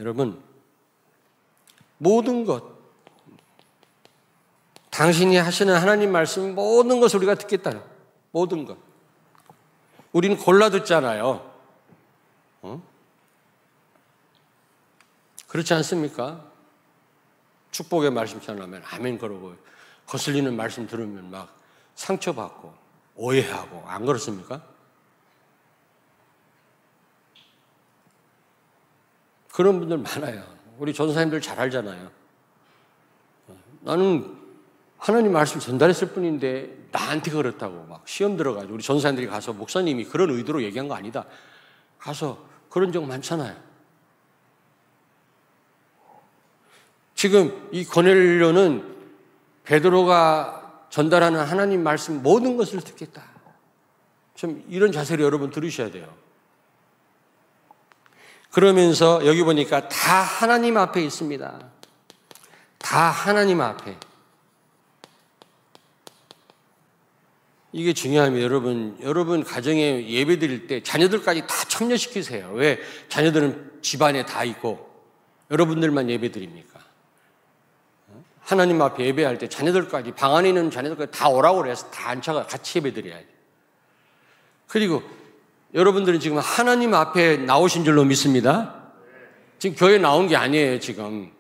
여러분, 0.01 0.38
모든 1.97 2.45
것, 2.45 2.62
당신이 4.90 5.37
하시는 5.37 5.75
하나님 5.75 6.12
말씀 6.12 6.55
모든 6.55 7.01
것을 7.01 7.17
우리가 7.19 7.37
듣겠다. 7.37 7.83
모든 8.33 8.67
것. 8.67 8.94
우리는 10.14 10.37
골라 10.38 10.70
듣잖아요. 10.70 11.53
어? 12.62 12.83
그렇지 15.48 15.74
않습니까? 15.74 16.44
축복의 17.72 18.12
말씀 18.12 18.40
전하면 18.40 18.83
아멘 18.87 19.18
그러고 19.18 19.57
거슬리는 20.07 20.55
말씀 20.57 20.87
들으면 20.87 21.31
막 21.33 21.53
상처받고 21.96 22.72
오해하고 23.16 23.83
안 23.88 24.07
그렇습니까? 24.07 24.62
그런 29.53 29.81
분들 29.81 29.98
많아요. 29.98 30.44
우리 30.79 30.94
전사님들 30.94 31.40
잘 31.40 31.59
알잖아요. 31.59 32.11
나는 33.81 34.44
하나님 35.05 35.33
말씀 35.33 35.61
전달했을 35.61 36.12
뿐인데 36.12 36.87
나한테 36.90 37.31
그렇다고 37.31 37.85
막 37.90 38.09
시험 38.09 38.38
들어가지고 38.38 38.73
우리 38.73 38.83
전사님들이 38.83 39.27
가서 39.27 39.53
목사님이 39.53 40.07
그런 40.07 40.31
의도로 40.31 40.62
얘기한 40.62 40.88
거 40.88 40.95
아니다. 40.95 41.27
가서 41.99 42.43
그런 42.71 42.90
적 42.90 43.05
많잖아요. 43.05 43.55
지금 47.14 47.69
이 47.71 47.85
고넬료는 47.85 48.97
베드로가 49.64 50.87
전달하는 50.88 51.38
하나님 51.40 51.83
말씀 51.83 52.23
모든 52.23 52.57
것을 52.57 52.81
듣겠다. 52.81 53.23
좀 54.35 54.64
이런 54.71 54.90
자세를 54.90 55.23
여러분 55.23 55.51
들으셔야 55.51 55.90
돼요. 55.90 56.09
그러면서 58.51 59.27
여기 59.27 59.43
보니까 59.43 59.87
다 59.87 60.23
하나님 60.23 60.79
앞에 60.79 61.03
있습니다. 61.03 61.61
다 62.79 63.11
하나님 63.11 63.61
앞에. 63.61 63.99
이게 67.77 67.93
중요합니다. 67.93 68.45
여러분, 68.45 68.97
여러분 69.03 69.43
가정에 69.43 70.09
예배 70.09 70.39
드릴 70.39 70.69
때 70.69 70.81
자녀들까지 70.81 71.41
다 71.41 71.65
참여시키세요. 71.67 72.53
왜? 72.55 72.79
자녀들은 73.09 73.81
집안에 73.83 74.25
다 74.25 74.45
있고 74.45 74.89
여러분들만 75.51 76.09
예배 76.09 76.31
드립니까? 76.31 76.79
하나님 78.39 78.81
앞에 78.81 79.05
예배할 79.07 79.39
때 79.39 79.49
자녀들까지 79.49 80.13
방 80.13 80.37
안에 80.37 80.51
있는 80.51 80.71
자녀들까지 80.71 81.11
다 81.11 81.29
오라고 81.29 81.63
그래서 81.63 81.91
다 81.91 82.11
앉혀가 82.11 82.47
같이 82.47 82.79
예배 82.79 82.93
드려야 82.93 83.19
돼. 83.19 83.27
그리고 84.69 85.03
여러분들은 85.75 86.21
지금 86.21 86.39
하나님 86.39 86.95
앞에 86.95 87.39
나오신 87.39 87.85
줄로 87.85 88.05
믿습니다. 88.05 88.85
지금 89.59 89.75
교회 89.75 89.99
나온 89.99 90.29
게 90.29 90.37
아니에요, 90.37 90.79
지금. 90.79 91.33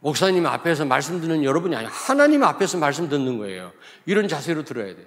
목사님 0.00 0.46
앞에서 0.46 0.86
말씀 0.86 1.20
듣는 1.20 1.44
여러분이 1.44 1.76
아니라 1.76 1.92
하나님 1.92 2.42
앞에서 2.44 2.78
말씀 2.78 3.10
듣는 3.10 3.36
거예요. 3.36 3.72
이런 4.06 4.26
자세로 4.26 4.64
들어야 4.64 4.94
돼요. 4.94 5.06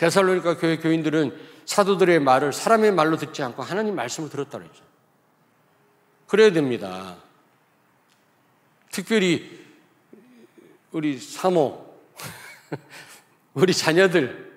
데살로니가 0.00 0.56
교회 0.56 0.78
교인들은 0.78 1.38
사도들의 1.66 2.20
말을 2.20 2.54
사람의 2.54 2.92
말로 2.92 3.18
듣지 3.18 3.42
않고 3.42 3.62
하나님 3.62 3.94
말씀을 3.94 4.30
들었다 4.30 4.56
그랬죠. 4.56 4.82
그래야 6.26 6.50
됩니다. 6.52 7.16
특별히 8.90 9.60
우리 10.92 11.18
사모, 11.18 11.86
우리 13.52 13.74
자녀들 13.74 14.50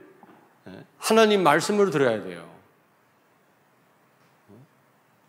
하나님 0.97 1.43
말씀으로 1.43 1.91
들어야 1.91 2.23
돼요. 2.23 2.49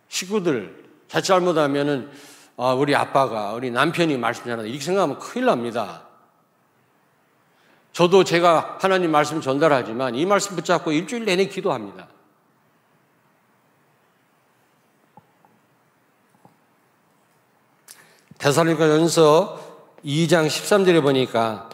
식구들 0.07 0.85
자칫 1.09 1.27
잘못하면은 1.27 2.09
아, 2.55 2.71
우리 2.71 2.95
아빠가 2.95 3.51
우리 3.51 3.69
남편이 3.69 4.17
말씀 4.17 4.45
잘한다 4.45 4.63
이렇게 4.63 4.81
생각하면 4.81 5.19
큰일 5.19 5.47
납니다. 5.47 6.07
저도 7.95 8.25
제가 8.25 8.77
하나님 8.81 9.09
말씀 9.09 9.39
전달하지만 9.39 10.15
이 10.15 10.25
말씀 10.25 10.57
붙잡고 10.57 10.91
일주일 10.91 11.23
내내 11.23 11.45
기도합니다. 11.45 12.09
대사로니까 18.37 18.89
연서 18.89 19.87
2장 20.03 20.47
13절에 20.47 21.01
보니까 21.01 21.69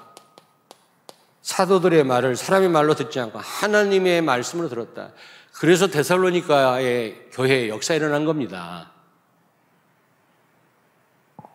사도들의 1.41 2.03
말을 2.03 2.35
사람의 2.35 2.69
말로 2.69 2.93
듣지 2.93 3.19
않고 3.19 3.39
하나님의 3.39 4.21
말씀으로 4.21 4.69
들었다. 4.69 5.13
그래서 5.53 5.87
데살로니카의 5.87 7.29
교회에 7.31 7.69
역사 7.69 7.95
일어난 7.95 8.25
겁니다. 8.25 8.91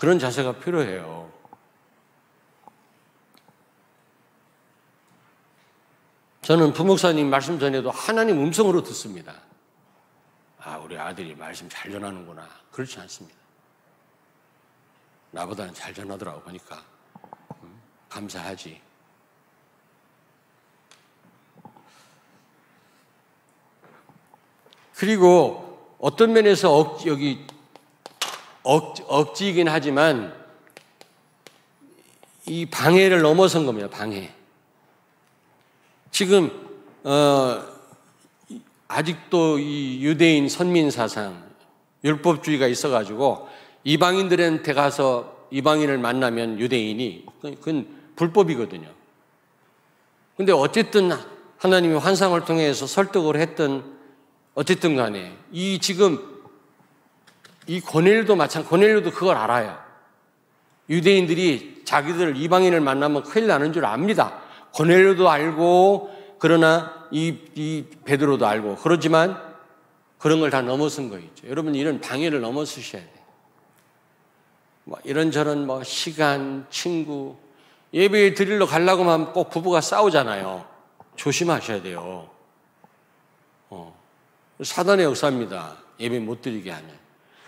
그런 0.00 0.18
자세가 0.18 0.54
필요해요. 0.54 1.35
저는 6.46 6.74
부목사님 6.74 7.28
말씀 7.28 7.58
전에도 7.58 7.90
하나님 7.90 8.38
음성으로 8.38 8.80
듣습니다. 8.84 9.34
아, 10.60 10.78
우리 10.78 10.96
아들이 10.96 11.34
말씀 11.34 11.68
잘 11.68 11.90
전하는구나. 11.90 12.48
그렇지 12.70 13.00
않습니다. 13.00 13.36
나보다는 15.32 15.74
잘 15.74 15.92
전하더라고 15.92 16.42
보니까. 16.42 16.84
음, 17.64 17.80
감사하지. 18.08 18.80
그리고 24.94 25.96
어떤 25.98 26.32
면에서 26.32 26.76
억, 26.76 27.04
여기 27.08 27.44
억, 28.62 28.94
억지이긴 29.08 29.66
하지만 29.68 30.32
이 32.46 32.66
방해를 32.66 33.22
넘어선 33.22 33.66
겁니다. 33.66 33.90
방해. 33.90 34.32
지금 36.16 36.50
어, 37.04 37.62
아직도 38.88 39.58
이 39.58 40.02
유대인 40.02 40.48
선민 40.48 40.90
사상 40.90 41.44
율법주의가 42.04 42.68
있어가지고 42.68 43.46
이방인들한테 43.84 44.72
가서 44.72 45.46
이방인을 45.50 45.98
만나면 45.98 46.58
유대인이 46.58 47.26
그건 47.42 47.86
불법이거든요. 48.16 48.88
근데 50.38 50.52
어쨌든 50.52 51.12
하나님이 51.58 51.96
환상을 51.98 52.42
통해서 52.46 52.86
설득을 52.86 53.36
했던 53.36 53.84
어쨌든 54.54 54.96
간에 54.96 55.36
이 55.52 55.78
지금 55.80 56.18
이 57.66 57.78
고넬도 57.78 58.36
마찬 58.36 58.64
고넬료도 58.64 59.10
그걸 59.10 59.36
알아요. 59.36 59.78
유대인들이 60.88 61.82
자기들 61.84 62.38
이방인을 62.38 62.80
만나면 62.80 63.22
큰일 63.24 63.48
나는 63.48 63.74
줄 63.74 63.84
압니다. 63.84 64.45
고넬료도 64.76 65.30
알고 65.30 66.10
그러나 66.38 67.08
이, 67.10 67.38
이 67.54 67.84
베드로도 68.04 68.46
알고 68.46 68.76
그러지만 68.76 69.40
그런 70.18 70.40
걸 70.40 70.50
다 70.50 70.60
넘어선 70.60 71.08
거 71.08 71.18
있죠. 71.18 71.48
여러분 71.48 71.74
이런 71.74 72.00
방해를 72.00 72.40
넘어서셔야 72.42 73.00
돼요. 73.02 73.24
뭐 74.84 74.98
이런저런 75.04 75.66
뭐 75.66 75.82
시간, 75.82 76.66
친구 76.68 77.36
예배 77.94 78.34
드리러 78.34 78.66
가려고 78.66 79.04
하면 79.04 79.32
꼭 79.32 79.48
부부가 79.48 79.80
싸우잖아요. 79.80 80.66
조심하셔야 81.16 81.82
돼요. 81.82 82.28
어. 83.70 83.96
사단의 84.62 85.06
역사입니다. 85.06 85.76
예배 85.98 86.18
못 86.18 86.42
드리게 86.42 86.70
하면. 86.70 86.90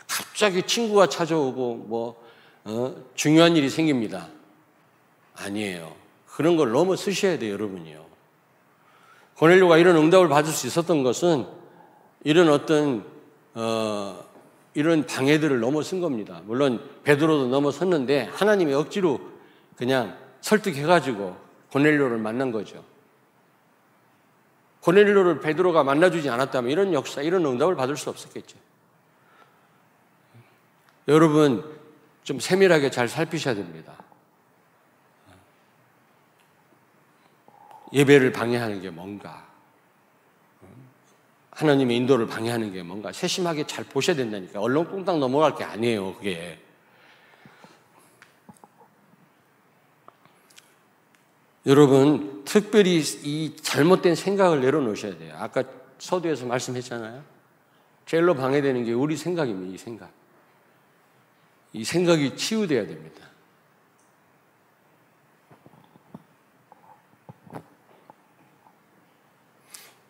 갑자기 0.07 0.63
친구가 0.63 1.09
찾아오고 1.09 1.75
뭐 1.89 2.25
어, 2.65 2.95
중요한 3.15 3.55
일이 3.57 3.69
생깁니다. 3.69 4.29
아니에요. 5.35 6.08
그런 6.39 6.57
걸 6.57 6.71
넘어서셔야 6.71 7.37
돼요, 7.41 7.53
여러분이요. 7.55 8.07
고넬료가 9.39 9.77
이런 9.77 9.97
응답을 9.97 10.29
받을 10.29 10.53
수 10.53 10.69
있었던 10.69 11.03
것은 11.03 11.45
이런 12.23 12.49
어떤 12.49 13.05
어, 13.55 14.25
이런 14.73 15.05
방해들을 15.05 15.59
넘어선 15.59 16.01
겁니다. 16.01 16.41
물론 16.45 16.81
베드로도 17.03 17.49
넘어섰는데 17.49 18.31
하나님이 18.33 18.73
억지로 18.73 19.21
그냥 19.75 20.17
설득해가지고 20.41 21.37
고넬료를 21.73 22.19
만난 22.19 22.53
거죠. 22.53 22.85
고넬료를 24.83 25.41
베드로가 25.41 25.83
만나주지 25.83 26.31
않았다면 26.31 26.71
이런 26.71 26.93
역사, 26.93 27.21
이런 27.21 27.45
응답을 27.47 27.75
받을 27.75 27.97
수 27.97 28.11
없었겠죠. 28.11 28.57
여러분 31.09 31.65
좀 32.23 32.39
세밀하게 32.39 32.93
잘 32.93 33.09
살피셔야 33.09 33.57
됩니다. 33.57 33.95
예배를 37.93 38.33
방해하는 38.33 38.81
게 38.81 38.91
뭔가? 38.91 39.47
하나님의 41.51 41.97
인도를 41.97 42.27
방해하는 42.27 42.73
게 42.73 42.83
뭔가? 42.83 43.13
세심하게 43.13 43.67
잘 43.67 43.85
보셔야 43.85 44.15
된다니까. 44.15 44.61
얼렁뚱땅 44.61 45.19
넘어갈 45.19 45.57
게 45.57 45.65
아니에요, 45.65 46.15
그게. 46.15 46.61
여러분, 51.67 52.45
특별히 52.45 52.99
이 52.99 53.57
잘못된 53.57 54.15
생각을 54.15 54.61
내려놓으셔야 54.61 55.19
돼요. 55.19 55.35
아까 55.39 55.65
서두에서 55.99 56.47
말씀했잖아요. 56.47 57.23
제일로 58.07 58.35
방해되는 58.35 58.85
게 58.85 58.93
우리 58.93 59.17
생각입니다, 59.17 59.75
이 59.75 59.77
생각. 59.79 60.11
이 61.73 61.85
생각이 61.85 62.37
치유돼야 62.37 62.87
됩니다. 62.87 63.28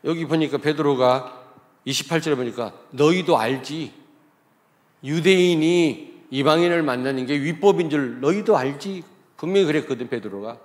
여기 0.09 0.25
보니까 0.25 0.57
베드로가 0.57 1.39
28절에 1.87 2.35
보니까 2.35 2.73
너희도 2.91 3.39
알지. 3.39 3.93
유대인이 5.05 6.25
이방인을 6.31 6.83
만나는 6.83 7.27
게 7.27 7.35
위법인 7.41 7.91
줄 7.91 8.21
너희도 8.21 8.57
알지. 8.57 9.05
분명히 9.37 9.67
그랬거든, 9.67 10.09
베드로가. 10.09 10.59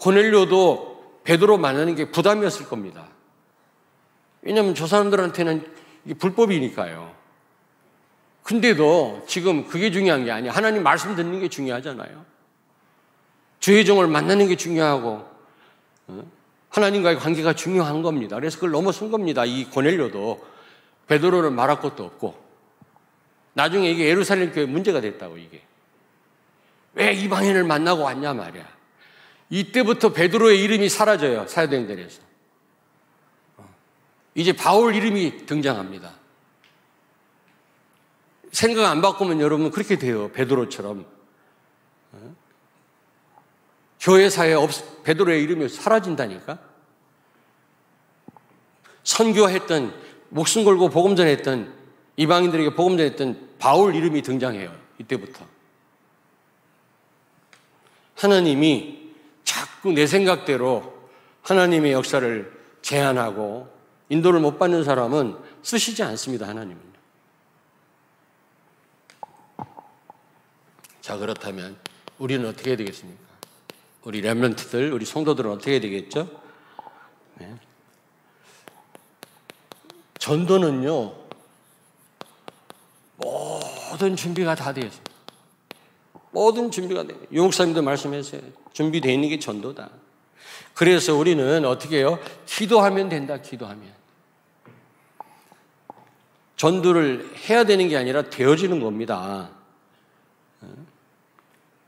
고넬료도 0.00 1.20
베드로 1.24 1.58
만나는 1.58 1.94
게 1.94 2.10
부담이었을 2.10 2.66
겁니다. 2.66 3.08
왜냐하면 4.40 4.74
저 4.74 4.86
사람들한테는 4.86 5.70
이게 6.06 6.14
불법이니까요. 6.14 7.14
근데도 8.44 9.24
지금 9.26 9.66
그게 9.66 9.90
중요한 9.90 10.24
게 10.24 10.30
아니야. 10.30 10.52
하나님 10.52 10.82
말씀 10.82 11.14
듣는 11.14 11.40
게 11.40 11.48
중요하잖아요. 11.48 12.24
주의 13.60 13.84
종을 13.84 14.06
만나는 14.06 14.48
게 14.48 14.56
중요하고 14.56 15.26
어? 16.08 16.43
하나님과의 16.74 17.18
관계가 17.18 17.52
중요한 17.54 18.02
겁니다. 18.02 18.36
그래서 18.36 18.56
그걸 18.56 18.72
넘어선 18.72 19.10
겁니다. 19.12 19.44
이 19.44 19.64
고넬료도 19.64 20.44
베드로는 21.06 21.54
말할 21.54 21.80
것도 21.80 22.04
없고 22.04 22.42
나중에 23.52 23.90
이게 23.90 24.08
예루살렘 24.08 24.52
교회 24.52 24.66
문제가 24.66 25.00
됐다고 25.00 25.38
이게 25.38 25.62
왜 26.94 27.12
이방인을 27.12 27.62
만나고 27.64 28.02
왔냐 28.02 28.34
말이야. 28.34 28.66
이때부터 29.50 30.12
베드로의 30.12 30.62
이름이 30.62 30.88
사라져요. 30.88 31.46
사도행전에서. 31.46 32.22
이제 34.34 34.52
바울 34.52 34.96
이름이 34.96 35.46
등장합니다. 35.46 36.12
생각 38.50 38.90
안 38.90 39.00
바꾸면 39.00 39.40
여러분 39.40 39.70
그렇게 39.70 39.96
돼요. 39.96 40.30
베드로처럼. 40.32 41.06
교회사에 44.04 44.52
없, 44.52 45.02
베드로의 45.02 45.42
이름이 45.44 45.70
사라진다니까? 45.70 46.58
선교했던, 49.02 49.94
목숨 50.28 50.64
걸고 50.64 50.90
복음 50.90 51.16
전했던, 51.16 51.72
이방인들에게 52.16 52.74
복음 52.74 52.98
전했던 52.98 53.54
바울 53.58 53.94
이름이 53.94 54.20
등장해요. 54.20 54.76
이때부터. 54.98 55.46
하나님이 58.16 59.14
자꾸 59.42 59.92
내 59.92 60.06
생각대로 60.06 61.08
하나님의 61.42 61.92
역사를 61.92 62.62
제한하고 62.82 63.72
인도를 64.10 64.40
못 64.40 64.58
받는 64.58 64.84
사람은 64.84 65.38
쓰시지 65.62 66.02
않습니다, 66.02 66.46
하나님은. 66.46 66.82
자, 71.00 71.16
그렇다면 71.16 71.78
우리는 72.18 72.46
어떻게 72.46 72.70
해야 72.70 72.76
되겠습니까? 72.76 73.23
우리 74.04 74.20
렘런트들, 74.20 74.92
우리 74.92 75.04
성도들은 75.04 75.50
어떻게 75.50 75.80
되겠죠? 75.80 76.28
네. 77.36 77.54
전도는요, 80.18 81.14
모든 83.16 84.16
준비가 84.16 84.54
다 84.54 84.72
되어 84.72 84.84
있습니다. 84.84 85.12
모든 86.30 86.70
준비가 86.70 87.04
돼. 87.04 87.14
유목사님도 87.32 87.82
말씀했어요. 87.82 88.42
준비되어 88.72 89.12
있는 89.12 89.28
게 89.28 89.38
전도다. 89.38 89.88
그래서 90.74 91.14
우리는 91.14 91.64
어떻게 91.64 91.98
해요? 91.98 92.18
기도하면 92.46 93.08
된다, 93.08 93.40
기도하면. 93.40 93.94
전도를 96.56 97.30
해야 97.48 97.64
되는 97.64 97.88
게 97.88 97.96
아니라 97.96 98.28
되어지는 98.28 98.80
겁니다. 98.80 99.50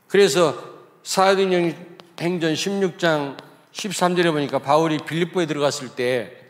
그래서 0.07 0.77
사도 1.03 1.41
행전 2.19 2.53
16장 2.53 3.37
13절에 3.71 4.31
보니까 4.31 4.59
바울이 4.59 4.97
빌립보에 4.97 5.45
들어갔을 5.45 5.89
때 5.95 6.45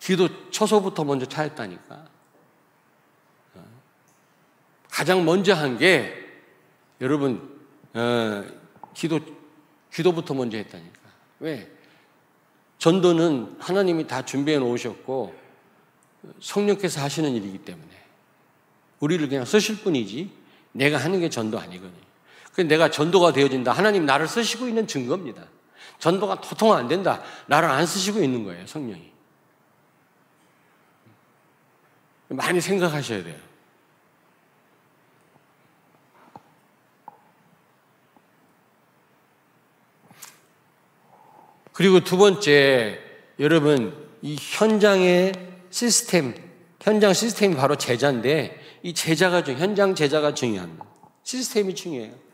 기도 0.00 0.50
처소부터 0.50 1.04
먼저 1.04 1.26
차였다니까. 1.26 2.06
가장 4.90 5.24
먼저 5.24 5.54
한 5.54 5.78
게 5.78 6.12
여러분 7.00 7.56
어, 7.94 8.44
기도 8.94 9.20
기도부터 9.92 10.34
먼저 10.34 10.56
했다니까. 10.56 11.00
왜? 11.40 11.70
전도는 12.78 13.56
하나님이 13.58 14.06
다 14.06 14.24
준비해 14.24 14.58
놓으셨고 14.58 15.34
성령께서 16.40 17.00
하시는 17.00 17.30
일이기 17.32 17.58
때문에 17.58 17.88
우리를 19.00 19.28
그냥 19.28 19.44
쓰실 19.44 19.82
뿐이지 19.82 20.30
내가 20.72 20.98
하는 20.98 21.20
게 21.20 21.30
전도 21.30 21.58
아니거든요. 21.58 22.07
내가 22.66 22.90
전도가 22.90 23.32
되어진다. 23.32 23.72
하나님 23.72 24.06
나를 24.06 24.26
쓰시고 24.26 24.66
있는 24.66 24.86
증거입니다. 24.86 25.44
전도가 25.98 26.40
도통 26.40 26.72
안 26.72 26.88
된다. 26.88 27.22
나를 27.46 27.68
안 27.68 27.86
쓰시고 27.86 28.22
있는 28.22 28.44
거예요, 28.44 28.66
성령이. 28.66 29.12
많이 32.28 32.60
생각하셔야 32.60 33.22
돼요. 33.24 33.36
그리고 41.72 42.00
두 42.00 42.16
번째, 42.16 43.00
여러분, 43.38 44.08
이 44.20 44.36
현장의 44.38 45.32
시스템, 45.70 46.34
현장 46.80 47.12
시스템이 47.12 47.54
바로 47.54 47.76
제자인데, 47.76 48.60
이 48.82 48.94
제자가 48.94 49.44
중, 49.44 49.56
현장 49.58 49.94
제자가 49.94 50.34
중요합니다. 50.34 50.84
시스템이 51.22 51.76
중요해요. 51.76 52.27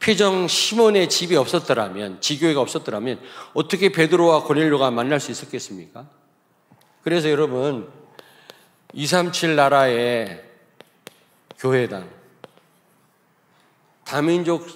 표정 0.00 0.46
시몬의 0.46 1.08
집이 1.08 1.36
없었더라면, 1.36 2.20
지교회가 2.20 2.60
없었더라면, 2.60 3.20
어떻게 3.54 3.90
베드로와 3.90 4.44
고넬료가 4.44 4.90
만날 4.90 5.20
수 5.20 5.30
있었겠습니까? 5.30 6.08
그래서 7.02 7.30
여러분, 7.30 7.88
237 8.92 9.56
나라의 9.56 10.44
교회당, 11.58 12.08
다민족 14.04 14.66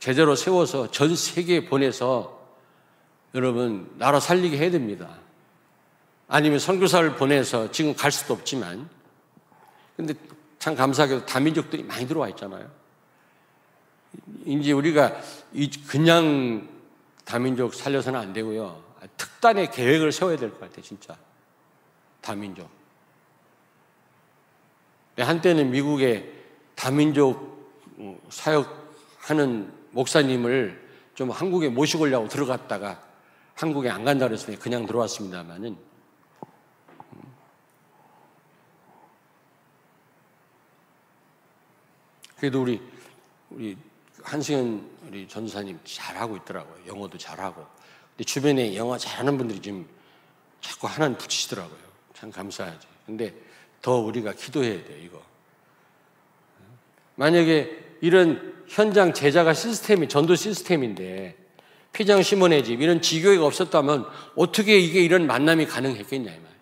제대로 0.00 0.34
세워서 0.34 0.90
전 0.90 1.14
세계에 1.14 1.66
보내서 1.66 2.42
여러분 3.34 3.88
나라 3.98 4.18
살리게 4.18 4.58
해야 4.58 4.70
됩니다. 4.70 5.08
아니면 6.26 6.58
선교사를 6.58 7.14
보내서 7.14 7.70
지금 7.70 7.94
갈 7.94 8.10
수도 8.10 8.34
없지만 8.34 8.88
근데 9.96 10.14
참 10.58 10.74
감사하게도 10.74 11.26
다민족들이 11.26 11.84
많이 11.84 12.08
들어와 12.08 12.28
있잖아요. 12.30 12.68
이제 14.44 14.72
우리가 14.72 15.20
그냥 15.88 16.68
다민족 17.24 17.74
살려서는 17.74 18.18
안 18.18 18.32
되고요. 18.32 18.82
특단의 19.16 19.70
계획을 19.70 20.12
세워야 20.12 20.36
될 20.36 20.50
것 20.50 20.60
같아요, 20.60 20.82
진짜. 20.82 21.16
다민족. 22.20 22.68
한때는 25.18 25.70
미국에 25.70 26.32
다민족 26.74 27.52
사역하는 28.30 29.72
목사님을 29.90 30.80
좀 31.14 31.30
한국에 31.30 31.68
모시고 31.68 32.04
오려고 32.04 32.28
들어갔다가 32.28 33.02
한국에 33.54 33.90
안 33.90 34.04
간다 34.04 34.26
그랬으니 34.26 34.58
그냥 34.58 34.86
들어왔습니다만은 34.86 35.76
그래도 42.38 42.62
우리 42.62 42.80
우리 43.50 43.76
한승현 44.22 44.90
우리 45.08 45.28
전사님 45.28 45.78
잘하고 45.84 46.36
있더라고요. 46.38 46.86
영어도 46.86 47.18
잘하고. 47.18 47.66
근데 48.10 48.24
주변에 48.24 48.76
영어 48.76 48.96
잘하는 48.98 49.38
분들이 49.38 49.60
지금 49.60 49.86
자꾸 50.60 50.86
하나님 50.86 51.18
붙이시더라고요. 51.18 51.78
참 52.14 52.30
감사하지. 52.30 52.86
근데 53.06 53.34
더 53.80 53.96
우리가 53.96 54.32
기도해야 54.32 54.84
돼요, 54.84 54.98
이거. 55.02 55.22
만약에 57.16 57.96
이런 58.00 58.54
현장 58.68 59.12
제자가 59.12 59.54
시스템이 59.54 60.08
전도 60.08 60.34
시스템인데 60.34 61.36
피장 61.92 62.22
시몬의 62.22 62.64
집 62.64 62.80
이런 62.80 63.02
지교회가 63.02 63.44
없었다면 63.44 64.06
어떻게 64.34 64.78
이게 64.78 65.02
이런 65.02 65.26
만남이 65.26 65.66
가능했겠냐 65.66 66.32
이 66.32 66.38
말. 66.38 66.52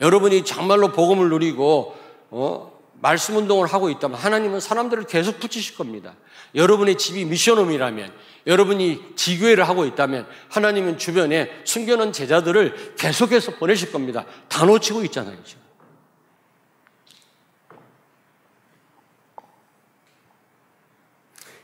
여러분이 0.00 0.44
정말로 0.44 0.92
복음을 0.92 1.28
누리고 1.28 1.96
어? 2.30 2.77
말씀 3.00 3.36
운동을 3.36 3.66
하고 3.68 3.90
있다면 3.90 4.18
하나님은 4.18 4.60
사람들을 4.60 5.04
계속 5.04 5.38
붙이실 5.38 5.76
겁니다. 5.76 6.14
여러분의 6.54 6.98
집이 6.98 7.24
미션홈이라면 7.26 8.12
여러분이 8.46 9.14
지교회를 9.14 9.68
하고 9.68 9.84
있다면 9.84 10.26
하나님은 10.48 10.98
주변에 10.98 11.50
숨겨놓은 11.64 12.12
제자들을 12.12 12.96
계속해서 12.96 13.56
보내실 13.56 13.92
겁니다. 13.92 14.24
다 14.48 14.64
놓치고 14.64 15.04
있잖아요. 15.04 15.36
지금. 15.44 15.62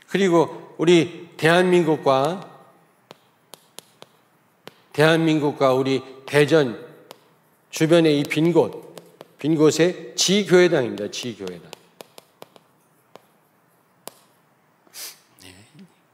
그리고 0.07 0.75
우리 0.77 1.29
대한민국과 1.35 2.49
대한민국과 4.93 5.73
우리 5.73 6.01
대전 6.25 6.85
주변에 7.69 8.13
이빈 8.13 8.53
곳, 8.53 8.84
빈 9.45 9.55
곳에 9.55 10.15
지교회당입니다. 10.15 11.11
지교회당. 11.11 11.69
네, 15.41 15.55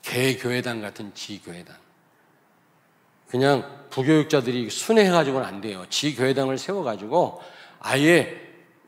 개교회당 0.02 0.82
같은 0.82 1.16
지교회당. 1.16 1.78
그냥 3.30 3.88
부교육자들이 3.90 4.70
순회해가지고는 4.70 5.48
안 5.48 5.62
돼요. 5.62 5.86
지교회당을 5.90 6.58
세워가지고 6.58 7.42
아예 7.80 8.38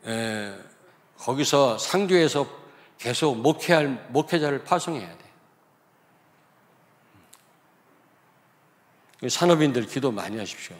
에, 0.04 0.54
거기서 1.16 1.78
상주에서 1.78 2.46
계속 2.98 3.38
목회할 3.38 4.08
목회자를 4.10 4.64
파송해야 4.64 5.16
돼. 9.20 9.30
산업인들 9.30 9.86
기도 9.86 10.12
많이 10.12 10.36
하십시오. 10.36 10.76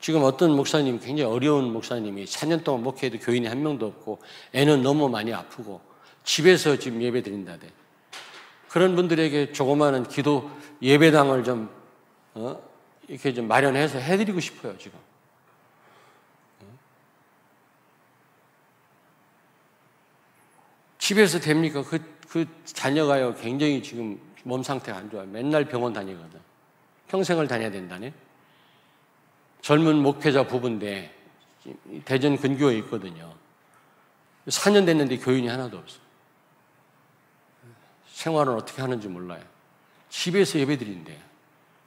지금 0.00 0.22
어떤 0.22 0.54
목사님, 0.54 1.00
굉장히 1.00 1.30
어려운 1.30 1.72
목사님이 1.72 2.24
4년 2.24 2.62
동안 2.62 2.82
목회해도 2.82 3.18
교인이 3.18 3.46
한 3.46 3.62
명도 3.62 3.86
없고 3.86 4.20
애는 4.52 4.82
너무 4.82 5.08
많이 5.08 5.32
아프고 5.32 5.80
집에서 6.24 6.76
지금 6.78 7.02
예배 7.02 7.22
드린다대. 7.22 7.68
그런 8.68 8.94
분들에게 8.94 9.52
조그마한 9.52 10.08
기도 10.08 10.50
예배당을 10.82 11.42
좀, 11.42 11.70
어? 12.34 12.62
이렇게 13.08 13.32
좀 13.32 13.48
마련해서 13.48 13.98
해드리고 13.98 14.38
싶어요, 14.38 14.76
지금. 14.76 14.98
집에서 20.98 21.40
됩니까? 21.40 21.82
그, 21.82 21.98
그 22.28 22.44
자녀가요, 22.66 23.34
굉장히 23.36 23.82
지금 23.82 24.20
몸 24.44 24.62
상태가 24.62 24.98
안 24.98 25.10
좋아요. 25.10 25.26
맨날 25.26 25.64
병원 25.64 25.94
다니거든. 25.94 26.38
평생을 27.08 27.48
다녀야 27.48 27.70
된다네. 27.70 28.12
젊은 29.60 29.96
목회자 30.02 30.46
부부인데, 30.46 31.14
대전 32.04 32.36
근교에 32.36 32.78
있거든요. 32.78 33.34
4년 34.46 34.86
됐는데 34.86 35.18
교인이 35.18 35.48
하나도 35.48 35.76
없어. 35.76 35.98
생활은 38.12 38.54
어떻게 38.54 38.80
하는지 38.80 39.08
몰라요. 39.08 39.42
집에서 40.08 40.58
예배 40.58 40.78
드린대요. 40.78 41.18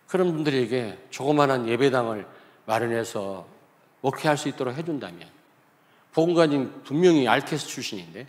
그런 0.07 0.31
분들에게 0.33 1.07
조그마한 1.09 1.67
예배당을 1.67 2.27
마련해서 2.65 3.47
목회할 4.01 4.37
수 4.37 4.47
있도록 4.49 4.75
해준다면, 4.75 5.29
보건관님 6.13 6.83
분명히 6.83 7.27
알테스 7.27 7.67
출신인데, 7.67 8.27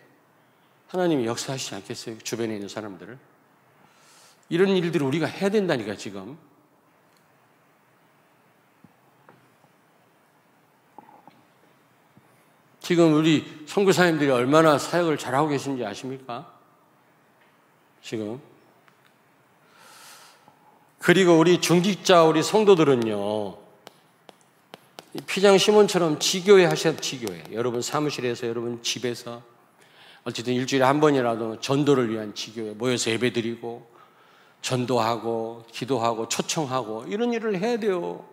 하나님이 0.88 1.26
역사하시지 1.26 1.74
않겠어요? 1.74 2.18
주변에 2.18 2.54
있는 2.54 2.68
사람들을. 2.68 3.18
이런 4.48 4.68
일들을 4.68 5.06
우리가 5.06 5.26
해야 5.26 5.50
된다니까, 5.50 5.96
지금. 5.96 6.38
지금 12.92 13.14
우리 13.14 13.42
선교사님들이 13.64 14.28
얼마나 14.28 14.76
사역을 14.76 15.16
잘하고 15.16 15.48
계신지 15.48 15.82
아십니까? 15.82 16.52
지금. 18.02 18.38
그리고 20.98 21.38
우리 21.38 21.58
중직자, 21.58 22.24
우리 22.24 22.42
성도들은요, 22.42 23.56
피장 25.26 25.56
시몬처럼 25.56 26.18
지교회 26.18 26.66
하셔야 26.66 26.94
지교회. 26.96 27.44
여러분 27.52 27.80
사무실에서, 27.80 28.46
여러분 28.46 28.82
집에서, 28.82 29.40
어쨌든 30.24 30.52
일주일에 30.52 30.84
한 30.84 31.00
번이라도 31.00 31.60
전도를 31.60 32.10
위한 32.10 32.34
지교회 32.34 32.72
모여서 32.72 33.10
예배 33.10 33.32
드리고, 33.32 33.90
전도하고, 34.60 35.64
기도하고, 35.72 36.28
초청하고, 36.28 37.06
이런 37.08 37.32
일을 37.32 37.58
해야 37.58 37.78
돼요. 37.78 38.28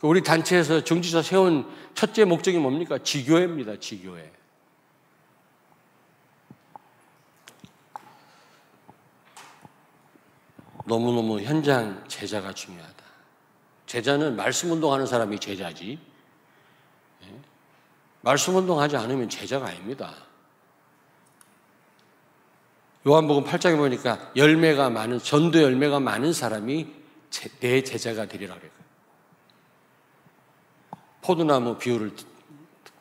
우리 0.00 0.22
단체에서 0.22 0.84
중지사 0.84 1.22
세운 1.22 1.68
첫째 1.94 2.24
목적이 2.24 2.58
뭡니까? 2.58 2.98
지교회입니다, 2.98 3.80
지교회. 3.80 4.32
너무너무 10.84 11.40
현장 11.40 12.02
제자가 12.08 12.54
중요하다. 12.54 13.04
제자는 13.86 14.36
말씀 14.36 14.70
운동하는 14.70 15.04
사람이 15.04 15.38
제자지. 15.38 15.98
예? 17.24 17.40
말씀 18.20 18.54
운동하지 18.54 18.96
않으면 18.96 19.28
제자가 19.28 19.66
아닙니다. 19.66 20.14
요한복음 23.06 23.44
8장에 23.44 23.76
보니까 23.76 24.32
열매가 24.36 24.90
많은 24.90 25.18
전도 25.18 25.62
열매가 25.62 26.00
많은 26.00 26.32
사람이 26.32 26.94
제, 27.30 27.48
내 27.60 27.82
제자가 27.82 28.26
되리라 28.26 28.54
그래요. 28.54 28.77
포도나무 31.28 31.76
비유를 31.78 32.12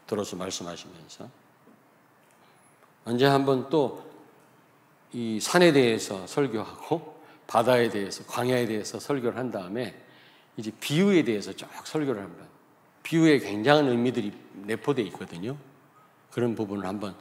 들어서 0.06 0.36
말씀하시면서 0.36 1.30
언제 3.06 3.26
한번 3.26 3.70
또 3.70 4.08
이 5.14 5.40
산에 5.40 5.72
대해서 5.72 6.28
설교하고 6.28 7.18
바다에 7.48 7.90
대해서 7.90 8.26
광야에 8.26 8.66
대해서 8.66 9.00
설교를 9.00 9.38
한 9.38 9.52
다음에 9.52 9.96
이제 10.58 10.72
비유에 10.80 11.24
대해서 11.24 11.54
쭉 11.54 11.68
설교를 11.86 12.22
합니다. 12.22 12.46
비유에 13.04 13.40
굉장한 13.40 13.88
의미들이 13.88 14.34
내포되어 14.66 15.06
있거든요. 15.06 15.58
그런 16.32 16.56
부분을 16.56 16.86
한번 16.86 17.16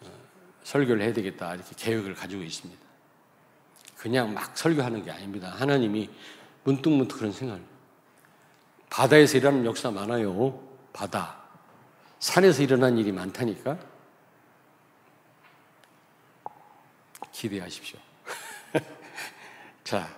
어, 0.00 0.10
설교를 0.62 1.02
해야 1.02 1.12
되겠다 1.12 1.54
이렇게 1.54 1.74
계획을 1.76 2.14
가지고 2.14 2.42
있습니다. 2.42 2.80
그냥 3.96 4.32
막 4.32 4.56
설교하는 4.56 5.04
게 5.04 5.10
아닙니다. 5.10 5.50
하나님이 5.56 6.08
문득문득 6.62 7.18
그런 7.18 7.32
생각을 7.32 7.62
바다에서 8.90 9.38
일어나는 9.38 9.64
역사 9.66 9.90
많아요. 9.90 10.58
바다. 10.92 11.36
산에서 12.20 12.62
일어난 12.62 12.96
일이 12.98 13.12
많다니까. 13.12 13.78
기대하십시오. 17.32 17.98
자. 19.84 20.08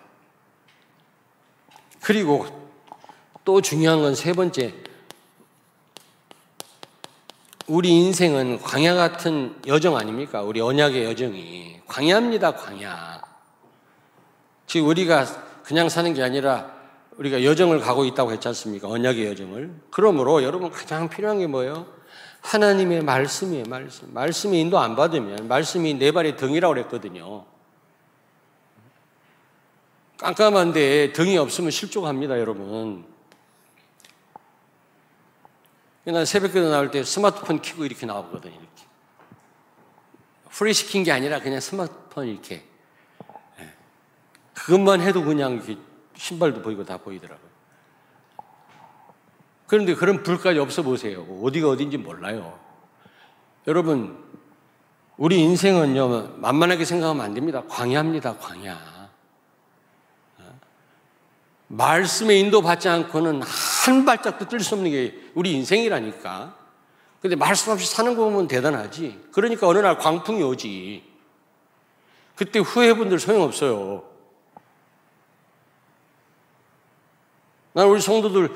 그리고 2.01 2.47
또 3.45 3.61
중요한 3.61 4.01
건 4.01 4.15
세 4.15 4.33
번째. 4.33 4.75
우리 7.67 7.91
인생은 7.91 8.61
광야 8.63 8.95
같은 8.95 9.61
여정 9.67 9.97
아닙니까? 9.97 10.43
우리 10.43 10.61
언약의 10.61 11.05
여정이. 11.05 11.83
광야입니다, 11.87 12.57
광야. 12.57 13.23
즉, 14.67 14.87
우리가 14.87 15.25
그냥 15.63 15.89
사는 15.89 16.13
게 16.13 16.21
아니라 16.23 16.80
우리가 17.21 17.45
여정을 17.45 17.81
가고 17.81 18.07
있다고 18.07 18.33
했지 18.33 18.49
않습니까? 18.49 18.89
언약의 18.89 19.27
여정을. 19.27 19.75
그러므로 19.91 20.43
여러분 20.43 20.71
가장 20.71 21.11
필요한 21.11 21.39
게 21.39 21.47
뭐예요? 21.47 21.87
하나님의 22.41 23.03
말씀이에요, 23.03 23.65
말씀. 23.69 24.13
말씀이 24.15 24.59
인도 24.59 24.79
안 24.79 24.97
받으면 24.97 25.47
말씀이 25.47 25.95
내 25.95 26.13
발의 26.13 26.39
등이라고 26.39 26.73
그랬거든요. 26.73 27.45
깜깜한데 30.17 31.13
등이 31.13 31.37
없으면 31.37 31.71
실족합니다, 31.71 32.41
여러분. 32.41 33.05
난 36.05 36.25
새벽에 36.25 36.59
나올 36.63 36.91
때 36.91 37.05
스마트폰 37.05 37.61
키고 37.61 37.85
이렇게 37.85 38.07
나오거든요, 38.07 38.55
이렇게. 38.55 38.85
플래시 40.49 40.73
킨 40.73 41.05
게 41.05 41.13
아니라 41.13 41.39
그냥 41.41 41.61
스마트폰 41.61 42.29
이렇게. 42.29 42.65
예. 43.61 43.75
그것만 44.55 45.03
해도 45.03 45.23
그냥 45.23 45.53
이렇게 45.53 45.90
신발도 46.21 46.61
보이고 46.61 46.85
다 46.85 46.99
보이더라고요. 46.99 47.49
그런데 49.67 49.95
그런 49.95 50.23
불까지 50.23 50.59
없어 50.59 50.83
보세요. 50.83 51.23
어디가 51.43 51.71
어딘지 51.71 51.97
몰라요. 51.97 52.59
여러분, 53.67 54.23
우리 55.17 55.39
인생은요, 55.41 56.37
만만하게 56.37 56.85
생각하면 56.85 57.25
안 57.25 57.33
됩니다. 57.33 57.63
광야입니다, 57.69 58.37
광야. 58.37 59.09
말씀에 61.69 62.37
인도받지 62.37 62.89
않고는 62.89 63.43
한 63.43 64.05
발짝도 64.05 64.49
뗄 64.49 64.61
수 64.61 64.75
없는 64.75 64.91
게 64.91 65.19
우리 65.35 65.53
인생이라니까. 65.53 66.55
근데 67.23 67.37
말씀 67.37 67.73
없이 67.73 67.87
사는 67.87 68.15
거 68.15 68.25
보면 68.25 68.47
대단하지. 68.47 69.29
그러니까 69.33 69.69
어느 69.69 69.79
날 69.79 69.97
광풍이 69.97 70.43
오지. 70.43 71.03
그때 72.35 72.59
후회분들 72.59 73.19
소용없어요. 73.19 74.10
난 77.73 77.87
우리 77.89 78.01
성도들 78.01 78.51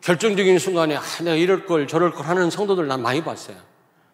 결정적인 0.00 0.58
순간에 0.58 0.96
아, 0.96 1.02
내가 1.22 1.34
이럴 1.36 1.66
걸 1.66 1.86
저럴 1.88 2.12
걸 2.12 2.26
하는 2.26 2.50
성도들 2.50 2.86
난 2.86 3.02
많이 3.02 3.22
봤어요. 3.22 3.56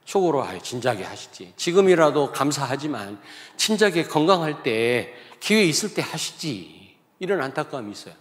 속으로 0.04 0.42
아 0.42 0.58
진작에 0.58 1.02
하시지. 1.02 1.52
지금이라도 1.56 2.32
감사하지만 2.32 3.20
진작에 3.56 4.04
건강할 4.04 4.62
때 4.62 5.14
기회 5.40 5.62
있을 5.64 5.94
때 5.94 6.02
하시지. 6.02 6.96
이런 7.20 7.40
안타까움이 7.42 7.92
있어요. 7.92 8.14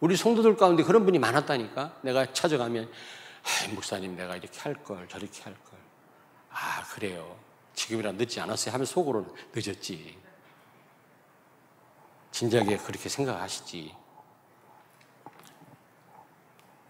우리 0.00 0.16
성도들 0.16 0.56
가운데 0.56 0.82
그런 0.82 1.04
분이 1.04 1.18
많았다니까. 1.18 1.96
내가 2.02 2.32
찾아가면 2.32 2.84
아, 3.42 3.74
목사님 3.74 4.16
내가 4.16 4.36
이렇게 4.36 4.58
할 4.60 4.74
걸 4.84 5.08
저렇게 5.08 5.42
할 5.42 5.54
걸. 5.54 5.78
아 6.50 6.82
그래요. 6.94 7.36
지금이라 7.74 8.12
늦지 8.12 8.40
않았어요 8.40 8.72
하면 8.74 8.86
속으로 8.86 9.26
늦었지. 9.54 10.16
진작에 12.30 12.76
그렇게 12.78 13.08
생각하시지. 13.08 13.94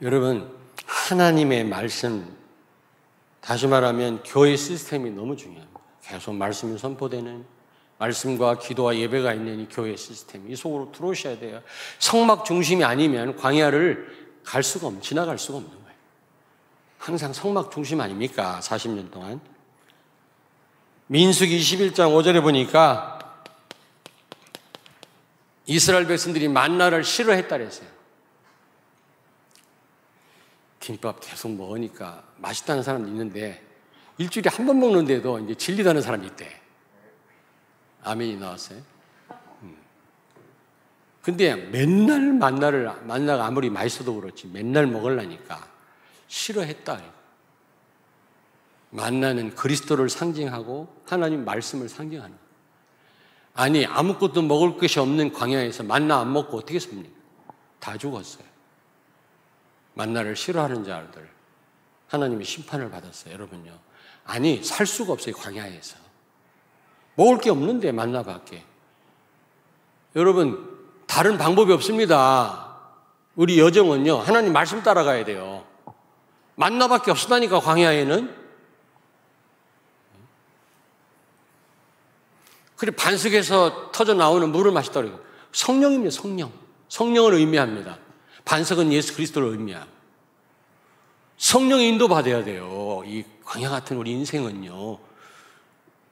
여러분 0.03 0.55
하나님의 0.85 1.65
말씀 1.65 2.37
다시 3.41 3.67
말하면 3.67 4.23
교회 4.25 4.57
시스템이 4.57 5.11
너무 5.11 5.37
중요합니다. 5.37 5.81
계속 6.03 6.35
말씀이 6.35 6.79
선포되는 6.79 7.45
말씀과 7.99 8.59
기도와 8.59 8.97
예배가 8.97 9.33
있는 9.33 9.61
이 9.61 9.69
교회 9.71 9.97
시스템, 9.97 10.51
이 10.51 10.57
속으로 10.57 10.93
들어오셔야 10.93 11.39
돼요. 11.39 11.63
성막 11.99 12.45
중심이 12.45 12.85
아니면 12.85 13.37
광야를 13.37 14.27
갈 14.45 14.63
수가 14.63 14.89
없, 14.89 15.03
지나갈 15.03 15.39
수가 15.39 15.59
없는 15.59 15.73
거예요. 15.73 15.97
항상 16.99 17.33
성막 17.33 17.71
중심 17.71 18.01
아닙니까? 18.01 18.61
40년 18.63 19.11
동안. 19.11 19.41
민숙 21.07 21.47
21장 21.47 22.13
5절에 22.13 22.43
보니까 22.43 23.19
이스라엘 25.65 26.07
백성들이 26.07 26.49
만나를 26.49 27.03
싫어했다 27.03 27.57
그랬어요. 27.57 27.96
김밥 30.87 31.19
계속 31.19 31.51
먹으니까 31.51 32.23
맛있다는 32.37 32.85
사람도 32.85 33.09
있는데 33.09 33.61
일주일에 34.19 34.49
한 34.49 34.67
번 34.67 34.79
먹는데도 34.79 35.41
이제 35.41 35.55
질리다는 35.57 36.01
사람이 36.01 36.25
있대. 36.29 36.61
아멘이 38.05 38.37
나왔어요. 38.37 38.81
음. 39.63 39.77
근데 41.23 41.57
맨날 41.57 42.33
만나를, 42.33 42.89
만나가 43.03 43.47
아무리 43.47 43.69
맛있어도 43.69 44.15
그렇지 44.15 44.47
맨날 44.47 44.87
먹으려니까 44.87 45.69
싫어했다. 46.29 47.03
만나는 48.91 49.57
그리스도를 49.57 50.09
상징하고 50.09 50.87
하나님 51.05 51.45
말씀을 51.45 51.89
상징하는. 51.89 52.37
아니 53.55 53.85
아무것도 53.87 54.43
먹을 54.43 54.77
것이 54.79 55.01
없는 55.01 55.33
광야에서 55.33 55.83
만나 55.83 56.21
안 56.21 56.33
먹고 56.33 56.59
어떻게 56.59 56.79
삽니까? 56.79 57.11
다 57.81 57.99
죽었어요. 57.99 58.56
만나를 59.97 60.37
싫어하는 60.37 60.85
자들 60.85 61.29
하나님이 62.09 62.45
심판을 62.45 62.91
받았어요. 62.91 63.33
여러분요. 63.33 63.77
아니 64.25 64.63
살 64.63 64.87
수가 64.87 65.15
없어요. 65.15 65.35
광야에서 65.35 65.97
먹을 67.15 67.39
게 67.39 67.51
없는데 67.51 67.93
만나밖에. 67.93 68.63
여러분 70.15 70.79
다른 71.07 71.39
방법이 71.39 71.73
없습니다. 71.73 72.77
우리 73.35 73.59
여정은요 73.59 74.19
하나님 74.19 74.53
말씀 74.53 74.83
따라가야 74.83 75.25
돼요. 75.25 75.65
만나밖에 76.57 77.11
없었다니까 77.11 77.61
광야에는 77.61 78.47
그리고 82.77 82.97
반석에서 82.97 83.93
터져 83.93 84.13
나오는 84.13 84.53
물을 84.53 84.71
마시더라고요. 84.73 85.19
성령입니다, 85.53 86.11
성령. 86.11 86.53
성령을 86.91 87.33
의미합니다. 87.35 87.97
반석은 88.47 88.93
예수 88.93 89.15
그리스도를 89.15 89.49
의미합니다. 89.51 89.95
성령의 91.37 91.89
인도 91.89 92.09
받아야 92.09 92.43
돼요. 92.43 93.03
이 93.05 93.25
광야 93.45 93.69
같은 93.69 93.99
우리 93.99 94.13
인생은요. 94.13 94.99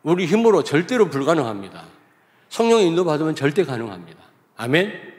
우리 0.02 0.26
힘으로 0.26 0.62
절대로 0.62 1.08
불가능합니다. 1.08 1.86
성령의 2.50 2.88
인도 2.88 3.04
받으면 3.04 3.34
절대 3.34 3.64
가능합니다. 3.64 4.22
아멘? 4.56 5.14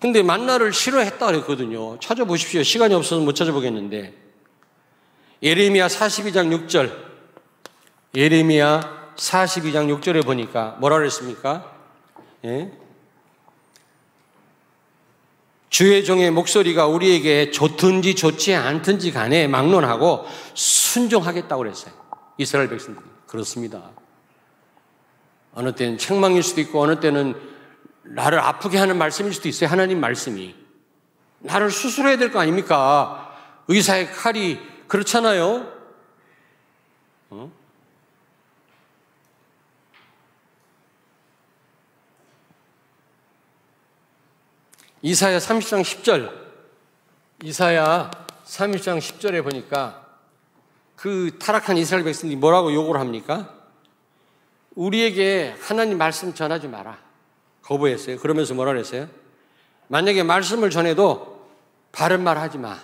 근데 0.00 0.22
만나를 0.22 0.72
싫어했다 0.72 1.24
그랬거든요. 1.26 1.98
찾아보십시오. 1.98 2.62
시간이 2.62 2.94
없어서 2.94 3.22
못 3.22 3.34
찾아보겠는데. 3.34 4.14
예레미야 5.42 5.86
42장 5.86 6.66
6절. 6.66 6.92
예레미야 8.14 9.14
42장 9.16 10.00
6절에 10.00 10.24
보니까 10.24 10.76
뭐라 10.80 10.96
그랬습니까? 10.98 11.74
예? 12.44 12.72
주의 15.70 16.04
종의 16.04 16.32
목소리가 16.32 16.86
우리에게 16.88 17.52
좋든지 17.52 18.16
좋지 18.16 18.54
않든지 18.54 19.12
간에 19.12 19.46
막론하고 19.46 20.26
순종하겠다고 20.54 21.62
그랬어요. 21.62 21.94
이스라엘 22.36 22.68
백성들이. 22.68 23.06
그렇습니다. 23.26 23.90
어느 25.54 25.72
때는 25.72 25.96
책망일 25.96 26.42
수도 26.42 26.60
있고 26.60 26.82
어느 26.82 26.98
때는 26.98 27.34
나를 28.02 28.40
아프게 28.40 28.78
하는 28.78 28.98
말씀일 28.98 29.32
수도 29.32 29.48
있어요. 29.48 29.70
하나님 29.70 30.00
말씀이. 30.00 30.54
나를 31.38 31.70
수술해야 31.70 32.18
될 32.18 32.32
거 32.32 32.40
아닙니까? 32.40 33.32
의사의 33.68 34.10
칼이 34.12 34.58
그렇잖아요. 34.88 35.72
어? 37.30 37.52
이사야 45.02 45.38
30장 45.38 45.82
10절, 45.82 46.30
이사야 47.42 48.10
30장 48.44 48.98
10절에 48.98 49.42
보니까 49.42 50.06
그 50.96 51.38
타락한 51.38 51.78
이스라엘 51.78 52.04
백성들이 52.04 52.36
뭐라고 52.36 52.74
욕을 52.74 53.00
합니까? 53.00 53.54
우리에게 54.74 55.56
하나님 55.60 55.96
말씀 55.96 56.34
전하지 56.34 56.68
마라. 56.68 56.98
거부했어요. 57.62 58.18
그러면서 58.18 58.54
뭐라 58.54 58.72
그랬어요? 58.72 59.08
만약에 59.88 60.22
말씀을 60.22 60.70
전해도 60.70 61.48
바른 61.92 62.22
말 62.22 62.36
하지 62.38 62.58
마. 62.58 62.78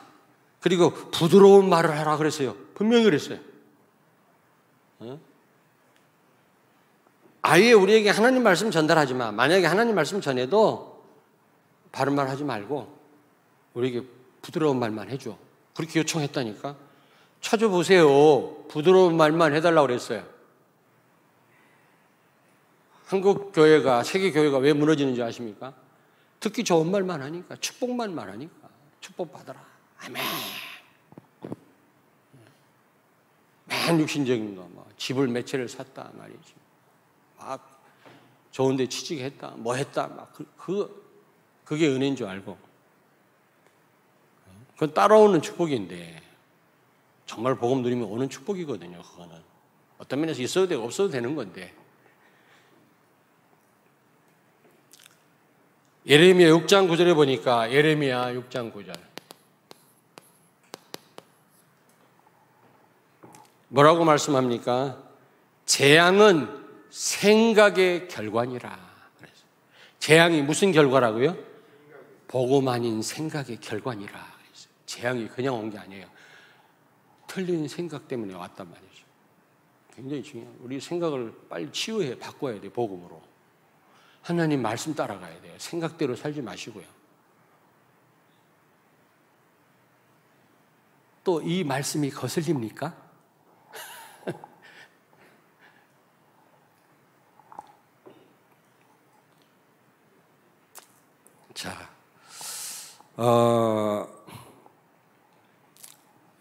그리고 0.60 0.90
부드러운 0.90 1.68
말을 1.68 1.96
하라 1.98 2.16
그랬어요. 2.16 2.56
분명히 2.74 3.04
그랬어요. 3.04 3.38
어? 5.00 5.18
아예 7.42 7.72
우리에게 7.72 8.10
하나님 8.10 8.42
말씀 8.42 8.70
전달하지 8.70 9.14
마. 9.14 9.30
만약에 9.30 9.66
하나님 9.66 9.94
말씀 9.94 10.20
전해도 10.20 10.95
바른 11.96 12.14
말 12.14 12.28
하지 12.28 12.44
말고 12.44 12.94
우리에게 13.72 14.06
부드러운 14.42 14.78
말만 14.78 15.08
해줘. 15.08 15.34
그렇게 15.74 16.00
요청했다니까. 16.00 16.76
찾아보세요. 17.40 18.64
부드러운 18.68 19.16
말만 19.16 19.54
해달라고 19.54 19.86
그랬어요. 19.86 20.22
한국 23.06 23.52
교회가, 23.52 24.02
세계 24.02 24.30
교회가 24.30 24.58
왜 24.58 24.74
무너지는지 24.74 25.22
아십니까? 25.22 25.72
듣기 26.38 26.64
좋은 26.64 26.90
말만 26.90 27.22
하니까, 27.22 27.56
축복만 27.56 28.14
말하니까. 28.14 28.68
축복 29.00 29.32
받아라. 29.32 29.64
아멘. 30.00 30.22
맨 33.64 34.00
육신적인 34.00 34.54
거, 34.54 34.68
뭐, 34.70 34.86
집을 34.98 35.28
몇 35.28 35.46
채를 35.46 35.66
샀다 35.66 36.10
말이지. 36.12 36.54
막 37.38 37.80
좋은데 38.50 38.86
취직했다, 38.86 39.52
뭐 39.56 39.74
했다, 39.76 40.08
막 40.08 40.32
그, 40.34 40.46
그 40.58 41.05
그게 41.66 41.88
은혜인 41.88 42.16
줄 42.16 42.26
알고. 42.28 42.56
그건 44.72 44.94
따라오는 44.94 45.42
축복인데, 45.42 46.22
정말 47.26 47.56
복음 47.56 47.82
누리면 47.82 48.08
오는 48.08 48.30
축복이거든요, 48.30 49.02
그거는. 49.02 49.36
어떤 49.98 50.20
면에서 50.20 50.40
있어도 50.42 50.68
되고 50.68 50.84
없어도 50.84 51.10
되는 51.10 51.34
건데. 51.34 51.74
예레미야 56.06 56.50
6장 56.50 56.88
9절에 56.88 57.14
보니까 57.16 57.72
예레미야 57.72 58.34
6장 58.34 58.72
9절. 58.72 58.94
뭐라고 63.68 64.04
말씀합니까? 64.04 65.02
재앙은 65.64 66.64
생각의 66.90 68.06
결과니라. 68.06 68.78
재앙이 69.98 70.42
무슨 70.42 70.70
결과라고요? 70.70 71.45
복음 72.28 72.68
아닌 72.68 73.02
생각의 73.02 73.60
결과니라. 73.60 74.36
재앙이 74.86 75.28
그냥 75.28 75.54
온 75.54 75.70
게 75.70 75.78
아니에요. 75.78 76.06
틀린 77.26 77.66
생각 77.68 78.06
때문에 78.08 78.34
왔단 78.34 78.68
말이죠. 78.70 79.04
굉장히 79.94 80.22
중요해요. 80.22 80.54
우리 80.60 80.80
생각을 80.80 81.34
빨리 81.48 81.70
치유해 81.72 82.18
바꿔야 82.18 82.60
돼 82.60 82.68
복음으로. 82.68 83.22
하나님 84.22 84.62
말씀 84.62 84.94
따라가야 84.94 85.40
돼요. 85.40 85.54
생각대로 85.58 86.14
살지 86.16 86.42
마시고요. 86.42 86.84
또 91.24 91.40
이 91.42 91.64
말씀이 91.64 92.10
거슬립니까? 92.10 92.94
자, 101.54 101.90
어, 103.16 104.06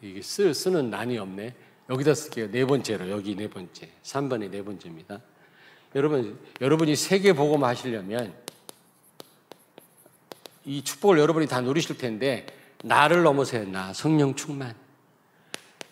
이게 0.02 0.22
쓰, 0.22 0.54
쓰는 0.54 0.90
난이 0.90 1.18
없네. 1.18 1.56
여기다 1.90 2.14
쓸게요. 2.14 2.52
네 2.52 2.66
번째로, 2.66 3.10
여기 3.10 3.36
네 3.36 3.48
번째. 3.48 3.90
3번이 4.04 4.50
네 4.50 4.64
번째입니다. 4.64 5.22
여러분, 5.96 6.38
여러분이 6.60 6.96
세계 6.96 7.32
복음 7.32 7.64
하시려면 7.64 8.34
이 10.66 10.84
축복을 10.84 11.20
여러분이 11.20 11.48
다 11.48 11.62
누리실 11.62 11.98
텐데, 11.98 12.46
나를 12.84 13.24
넘어서야 13.24 13.66
나, 13.66 13.94
성령 13.94 14.36
충만. 14.36 14.76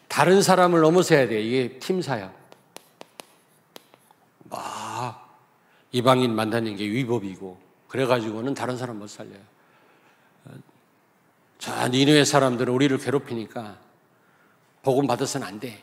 다른 0.07 0.41
사람을 0.41 0.81
넘어서야 0.81 1.27
돼. 1.27 1.41
이게 1.41 1.79
팀 1.79 2.01
사역. 2.01 2.33
막, 4.49 5.39
이방인 5.91 6.35
만나는 6.35 6.75
게 6.75 6.85
위법이고, 6.85 7.57
그래 7.87 8.05
가지고는 8.05 8.53
다른 8.53 8.77
사람 8.77 8.99
못 8.99 9.07
살려요. 9.07 9.53
자, 11.63 11.87
니누의 11.87 12.25
사람들은 12.25 12.73
우리를 12.73 12.97
괴롭히니까 12.97 13.79
복음 14.81 15.07
받아서는 15.07 15.47
안 15.47 15.61
돼. 15.61 15.81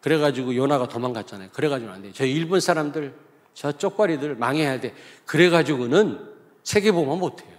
그래가지고 0.00 0.56
요나가 0.56 0.88
도망갔잖아요. 0.88 1.50
그래가지고는 1.50 1.94
안 1.94 2.00
돼. 2.00 2.12
저 2.14 2.24
일본 2.24 2.60
사람들, 2.60 3.14
저 3.52 3.70
쪽발이들 3.70 4.36
망해야 4.36 4.80
돼. 4.80 4.94
그래가지고는 5.26 6.34
세계복음 6.62 7.18
못해요. 7.18 7.54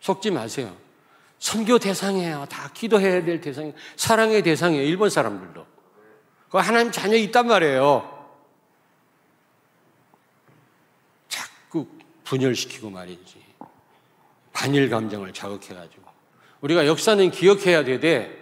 속지 0.00 0.32
마세요. 0.32 0.76
선교 1.38 1.78
대상이에요. 1.78 2.46
다 2.50 2.68
기도해야 2.74 3.24
될 3.24 3.40
대상이에요. 3.40 3.74
사랑의 3.94 4.42
대상이에요. 4.42 4.82
일본 4.82 5.10
사람들도. 5.10 5.64
그 6.50 6.58
하나님 6.58 6.90
자녀 6.90 7.16
있단 7.18 7.46
말이에요. 7.46 8.26
자꾸 11.28 11.86
분열시키고 12.24 12.90
말이지. 12.90 13.41
반일 14.52 14.90
감정을 14.90 15.32
자극해가지고 15.32 16.02
우리가 16.60 16.86
역사는 16.86 17.30
기억해야 17.30 17.84
되되 17.84 18.38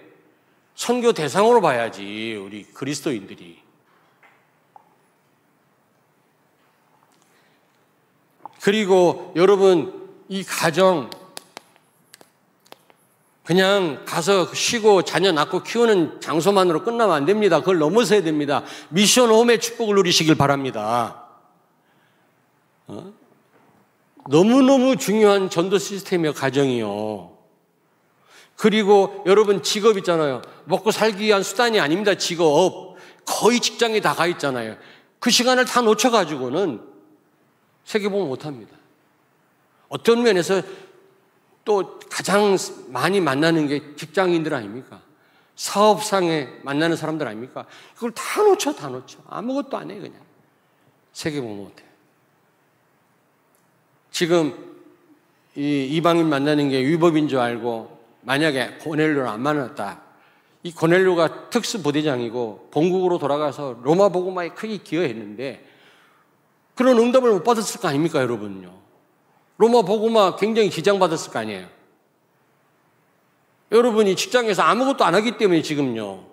선교 0.74 1.12
대상으로 1.12 1.60
봐야지 1.60 2.36
우리 2.40 2.64
그리스도인들이 2.64 3.60
그리고 8.60 9.32
여러분 9.36 10.08
이 10.28 10.44
가정 10.44 11.10
그냥 13.44 14.04
가서 14.04 14.54
쉬고 14.54 15.02
자녀 15.02 15.32
낳고 15.32 15.64
키우는 15.64 16.20
장소만으로 16.20 16.84
끝나면 16.84 17.16
안 17.16 17.24
됩니다. 17.24 17.58
그걸 17.58 17.78
넘어서야 17.78 18.22
됩니다. 18.22 18.62
미션 18.90 19.28
홈의 19.28 19.60
축복을 19.60 19.96
누리시길 19.96 20.36
바랍니다. 20.36 21.24
어? 22.86 23.12
너무너무 24.30 24.96
중요한 24.96 25.50
전도 25.50 25.78
시스템이요, 25.78 26.34
가정이요. 26.34 27.36
그리고 28.54 29.24
여러분 29.26 29.60
직업 29.60 29.98
있잖아요. 29.98 30.40
먹고 30.66 30.92
살기 30.92 31.24
위한 31.24 31.42
수단이 31.42 31.80
아닙니다, 31.80 32.14
직업. 32.14 32.94
거의 33.26 33.58
직장에 33.58 34.00
다 34.00 34.14
가 34.14 34.28
있잖아요. 34.28 34.76
그 35.18 35.30
시간을 35.30 35.64
다 35.64 35.80
놓쳐가지고는 35.80 36.80
세계보험 37.84 38.28
못합니다. 38.28 38.76
어떤 39.88 40.22
면에서 40.22 40.62
또 41.64 41.98
가장 42.08 42.56
많이 42.86 43.20
만나는 43.20 43.66
게 43.66 43.96
직장인들 43.96 44.54
아닙니까? 44.54 45.02
사업상에 45.56 46.48
만나는 46.62 46.96
사람들 46.96 47.26
아닙니까? 47.26 47.66
그걸 47.94 48.12
다 48.12 48.42
놓쳐, 48.42 48.72
다 48.74 48.88
놓쳐. 48.88 49.18
아무것도 49.28 49.76
안 49.76 49.90
해, 49.90 49.98
그냥. 49.98 50.20
세계보험 51.12 51.56
못해. 51.56 51.89
지금 54.10 54.76
이 55.56 55.86
이방인 55.86 56.28
만나는 56.28 56.68
게 56.68 56.84
위법인 56.84 57.28
줄 57.28 57.38
알고 57.38 57.98
만약에 58.22 58.78
고넬료를 58.78 59.28
안 59.28 59.42
만났다. 59.42 60.02
이 60.62 60.72
고넬료가 60.72 61.50
특수 61.50 61.82
부대장이고 61.82 62.68
본국으로 62.70 63.18
돌아가서 63.18 63.80
로마 63.82 64.10
복음화에 64.10 64.50
크게 64.50 64.78
기여했는데 64.78 65.66
그런 66.74 66.98
응답을 66.98 67.30
못 67.30 67.44
받았을 67.44 67.80
거 67.80 67.88
아닙니까, 67.88 68.20
여러분요? 68.20 68.78
로마 69.58 69.82
복음화 69.82 70.36
굉장히 70.36 70.70
기장받았을 70.70 71.32
거 71.32 71.38
아니에요. 71.38 71.68
여러분이 73.72 74.16
직장에서 74.16 74.62
아무것도 74.62 75.04
안 75.04 75.14
하기 75.14 75.36
때문에 75.36 75.62
지금요. 75.62 76.26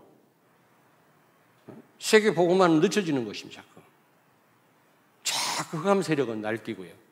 세계 2.00 2.34
복음화는 2.34 2.80
늦춰지는 2.80 3.26
것입니다. 3.26 3.62
자꾸. 3.62 3.82
자꾸 5.24 5.78
흑암 5.78 6.02
세력은 6.02 6.42
날뛰고요. 6.42 7.07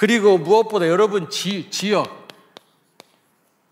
그리고 0.00 0.38
무엇보다 0.38 0.88
여러분 0.88 1.28
지, 1.28 1.68
지역, 1.68 2.26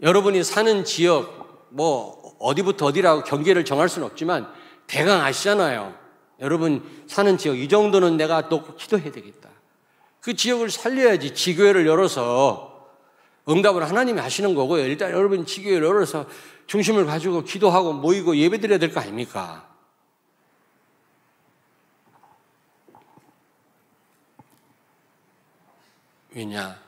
여러분이 0.03 0.45
사는 0.45 0.85
지역, 0.85 1.71
뭐, 1.71 2.37
어디부터 2.39 2.85
어디라고 2.85 3.25
경계를 3.25 3.65
정할 3.65 3.89
수는 3.89 4.07
없지만, 4.07 4.47
대강 4.87 5.23
아시잖아요. 5.23 5.95
여러분 6.41 6.85
사는 7.07 7.39
지역, 7.39 7.59
이 7.59 7.67
정도는 7.67 8.19
내가 8.19 8.51
또 8.51 8.77
기도해야 8.77 9.11
되겠다. 9.11 9.49
그 10.21 10.35
지역을 10.35 10.69
살려야지 10.69 11.33
지교회를 11.33 11.87
열어서 11.87 12.91
응답을 13.49 13.89
하나님이 13.89 14.21
하시는 14.21 14.55
거고요. 14.55 14.85
일단 14.85 15.13
여러분 15.13 15.47
지교회를 15.47 15.87
열어서 15.87 16.27
중심을 16.67 17.07
가지고 17.07 17.43
기도하고 17.43 17.95
모이고 17.95 18.37
예배 18.37 18.59
드려야 18.59 18.79
될 18.79 18.93
거 18.93 19.01
아닙니까? 19.01 19.67
왜냐? 26.31 26.81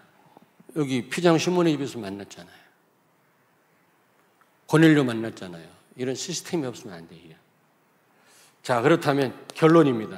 여기 0.76 1.08
피장 1.08 1.38
시몬의 1.38 1.74
집에서 1.74 1.98
만났잖아요. 1.98 2.60
고넬료 4.66 5.02
만났잖아요. 5.04 5.68
이런 5.96 6.14
시스템이 6.14 6.66
없으면 6.66 6.96
안 6.96 7.08
돼요. 7.08 7.34
자, 8.62 8.80
그렇다면 8.82 9.34
결론입니다. 9.54 10.16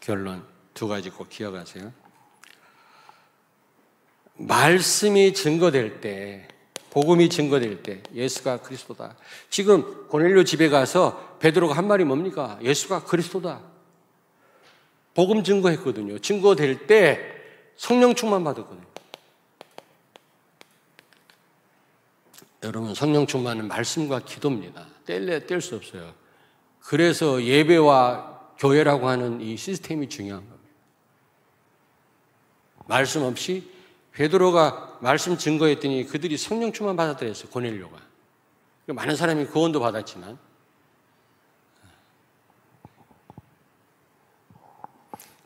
결론 0.00 0.44
두 0.74 0.88
가지 0.88 1.10
꼭 1.10 1.28
기억하세요. 1.28 1.92
말씀이 4.34 5.34
증거될 5.34 6.00
때, 6.00 6.48
복음이 6.90 7.28
증거될 7.28 7.82
때 7.82 8.02
예수가 8.12 8.62
그리스도다. 8.62 9.16
지금 9.48 10.08
고넬료 10.08 10.44
집에 10.44 10.68
가서 10.68 11.38
베드로가 11.38 11.76
한 11.76 11.86
말이 11.86 12.04
뭡니까? 12.04 12.58
예수가 12.62 13.04
그리스도다. 13.04 13.62
복음 15.14 15.44
증거했거든요. 15.44 16.18
증거될 16.18 16.86
때 16.86 17.31
성령 17.82 18.14
충만 18.14 18.44
받았거든요. 18.44 18.86
여러분 22.62 22.94
성령 22.94 23.26
충만은 23.26 23.66
말씀과 23.66 24.20
기도입니다. 24.20 24.86
뗄래 25.04 25.44
뗄 25.46 25.60
수 25.60 25.74
없어요. 25.74 26.14
그래서 26.78 27.42
예배와 27.42 28.52
교회라고 28.58 29.08
하는 29.08 29.40
이 29.40 29.56
시스템이 29.56 30.08
중요한 30.08 30.48
겁니다. 30.48 30.68
말씀 32.86 33.24
없이 33.24 33.68
베드로가 34.12 34.98
말씀 35.00 35.36
증거했더니 35.36 36.06
그들이 36.06 36.36
성령 36.36 36.72
충만 36.72 36.94
받았더랬어요. 36.94 37.50
고넬료가. 37.50 37.98
많은 38.86 39.16
사람이 39.16 39.46
구원도 39.46 39.80
받았지만 39.80 40.38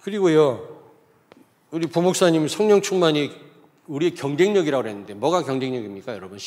그리고요 0.03 0.76
우리 1.77 1.87
부목사님 1.89 2.49
성령 2.49 2.81
충만이 2.81 3.31
우리의 3.87 4.14
경쟁력이라고 4.14 4.83
그랬는데 4.83 5.12
뭐가 5.12 5.43
경쟁력입니까 5.43 6.14
여러분 6.14 6.39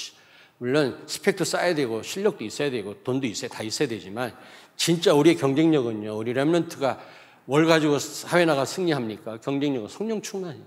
물론 0.57 1.03
스펙도 1.05 1.45
쌓아야 1.45 1.75
되고 1.75 2.01
실력도 2.01 2.43
있어야 2.43 2.71
되고 2.71 2.95
돈도 3.03 3.27
있어야 3.27 3.47
다 3.47 3.61
있어야 3.61 3.87
되지만 3.87 4.35
진짜 4.75 5.13
우리의 5.13 5.37
경쟁력은요. 5.37 6.17
우리 6.17 6.33
랩런트가 6.33 6.97
뭘 7.45 7.67
가지고 7.67 7.99
사회 7.99 8.43
나가 8.45 8.65
승리합니까? 8.65 9.37
경쟁력은 9.41 9.87
성령 9.87 10.19
충만이에요. 10.19 10.65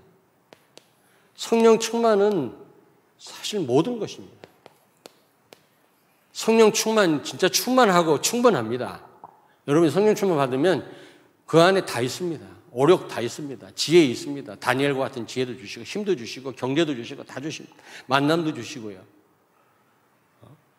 성령 1.35 1.77
충만은 1.77 2.55
사실 3.17 3.59
모든 3.59 3.99
것입니다. 3.99 4.47
성령 6.31 6.71
충만 6.71 7.21
진짜 7.25 7.49
충만하고 7.49 8.21
충분합니다. 8.21 9.01
여러분 9.67 9.89
성령 9.89 10.15
충만 10.15 10.37
받으면 10.37 10.89
그 11.45 11.59
안에 11.59 11.83
다 11.83 11.99
있습니다. 11.99 12.52
오력 12.73 13.07
다 13.07 13.21
있습니다. 13.21 13.71
지혜 13.75 14.03
있습니다. 14.03 14.55
다니엘과 14.55 14.99
같은 14.99 15.27
지혜도 15.27 15.57
주시고 15.57 15.85
힘도 15.85 16.15
주시고 16.15 16.53
경제도 16.53 16.93
주시고 16.95 17.23
다 17.23 17.39
주십니다. 17.39 17.75
만남도 18.07 18.53
주시고요. 18.55 18.99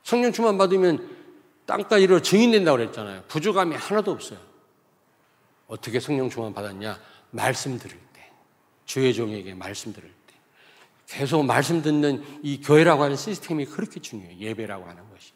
성령 0.02 0.32
충만 0.32 0.58
받으면 0.58 1.16
땅까지 1.66 2.02
이르러 2.04 2.20
증인된다고 2.20 2.78
그랬잖아요. 2.78 3.22
부족함이 3.28 3.76
하나도 3.76 4.10
없어요. 4.10 4.38
어떻게 5.68 6.00
성령 6.00 6.28
충만 6.28 6.52
받았냐? 6.52 7.00
말씀 7.30 7.78
들을 7.78 7.96
때. 8.12 8.30
주의 8.84 9.14
종에게 9.14 9.54
말씀 9.54 9.92
들을 9.92 10.08
때. 10.08 10.34
계속 11.06 11.44
말씀 11.44 11.80
듣는 11.80 12.22
이 12.42 12.60
교회라고 12.60 13.04
하는 13.04 13.16
시스템이 13.16 13.66
그렇게 13.66 14.00
중요해요. 14.00 14.36
예배라고 14.38 14.84
하는 14.84 15.08
것이. 15.10 15.32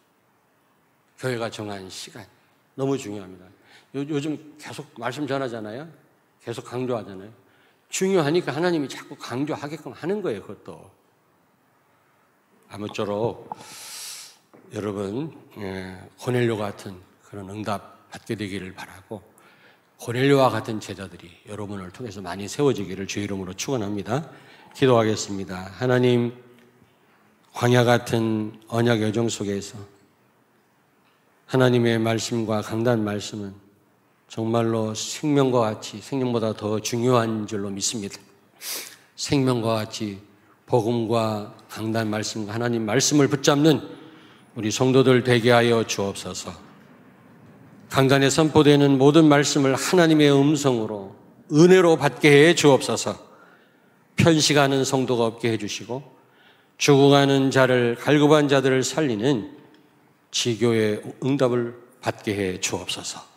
교회가 1.18 1.50
정한 1.50 1.88
시간. 1.88 2.26
너무 2.74 2.98
중요합니다. 2.98 3.46
요, 3.94 4.20
즘 4.20 4.54
계속 4.58 4.86
말씀 4.98 5.26
전하잖아요. 5.26 6.07
계속 6.42 6.64
강조하잖아요. 6.64 7.30
중요하니까 7.88 8.54
하나님이 8.54 8.88
자꾸 8.88 9.16
강조하게끔 9.16 9.92
하는 9.92 10.22
거예요, 10.22 10.42
그것도. 10.42 10.90
아무쪼록 12.68 13.50
여러분 14.74 15.34
예, 15.56 15.98
고넬료 16.18 16.58
같은 16.58 17.00
그런 17.24 17.48
응답 17.48 18.10
받게 18.10 18.34
되기를 18.34 18.74
바라고 18.74 19.22
고넬료와 19.98 20.50
같은 20.50 20.78
제자들이 20.78 21.30
여러분을 21.48 21.90
통해서 21.90 22.20
많이 22.20 22.46
세워지기를 22.46 23.06
주 23.06 23.20
이름으로 23.20 23.54
축원합니다. 23.54 24.30
기도하겠습니다. 24.74 25.72
하나님 25.72 26.34
광야 27.52 27.84
같은 27.84 28.60
언약 28.68 29.00
여정 29.00 29.28
속에서 29.28 29.78
하나님의 31.46 31.98
말씀과 31.98 32.60
강단 32.60 33.02
말씀은 33.02 33.54
정말로 34.28 34.94
생명과 34.94 35.60
같이 35.60 35.98
생명보다 36.00 36.52
더 36.52 36.80
중요한 36.80 37.46
줄로 37.46 37.70
믿습니다. 37.70 38.18
생명과 39.16 39.74
같이 39.74 40.18
복음과 40.66 41.54
강단 41.70 42.10
말씀과 42.10 42.52
하나님 42.52 42.84
말씀을 42.84 43.28
붙잡는 43.28 43.80
우리 44.54 44.70
성도들 44.70 45.24
되게 45.24 45.50
하여 45.50 45.84
주옵소서. 45.84 46.52
강단에 47.88 48.28
선포되는 48.28 48.98
모든 48.98 49.24
말씀을 49.24 49.74
하나님의 49.74 50.30
음성으로 50.30 51.16
은혜로 51.50 51.96
받게 51.96 52.48
해 52.48 52.54
주옵소서. 52.54 53.18
편식하는 54.16 54.84
성도가 54.84 55.24
없게 55.24 55.52
해 55.52 55.58
주시고 55.58 56.02
죽어가는 56.76 57.50
자를 57.50 57.96
갈급한 57.98 58.48
자들을 58.48 58.82
살리는 58.82 59.56
지교의 60.32 61.02
응답을 61.24 61.74
받게 62.02 62.34
해 62.34 62.60
주옵소서. 62.60 63.27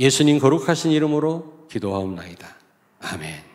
예수님 0.00 0.38
거룩하신 0.38 0.92
이름으로 0.92 1.66
기도하옵나이다. 1.70 2.48
아멘. 3.00 3.49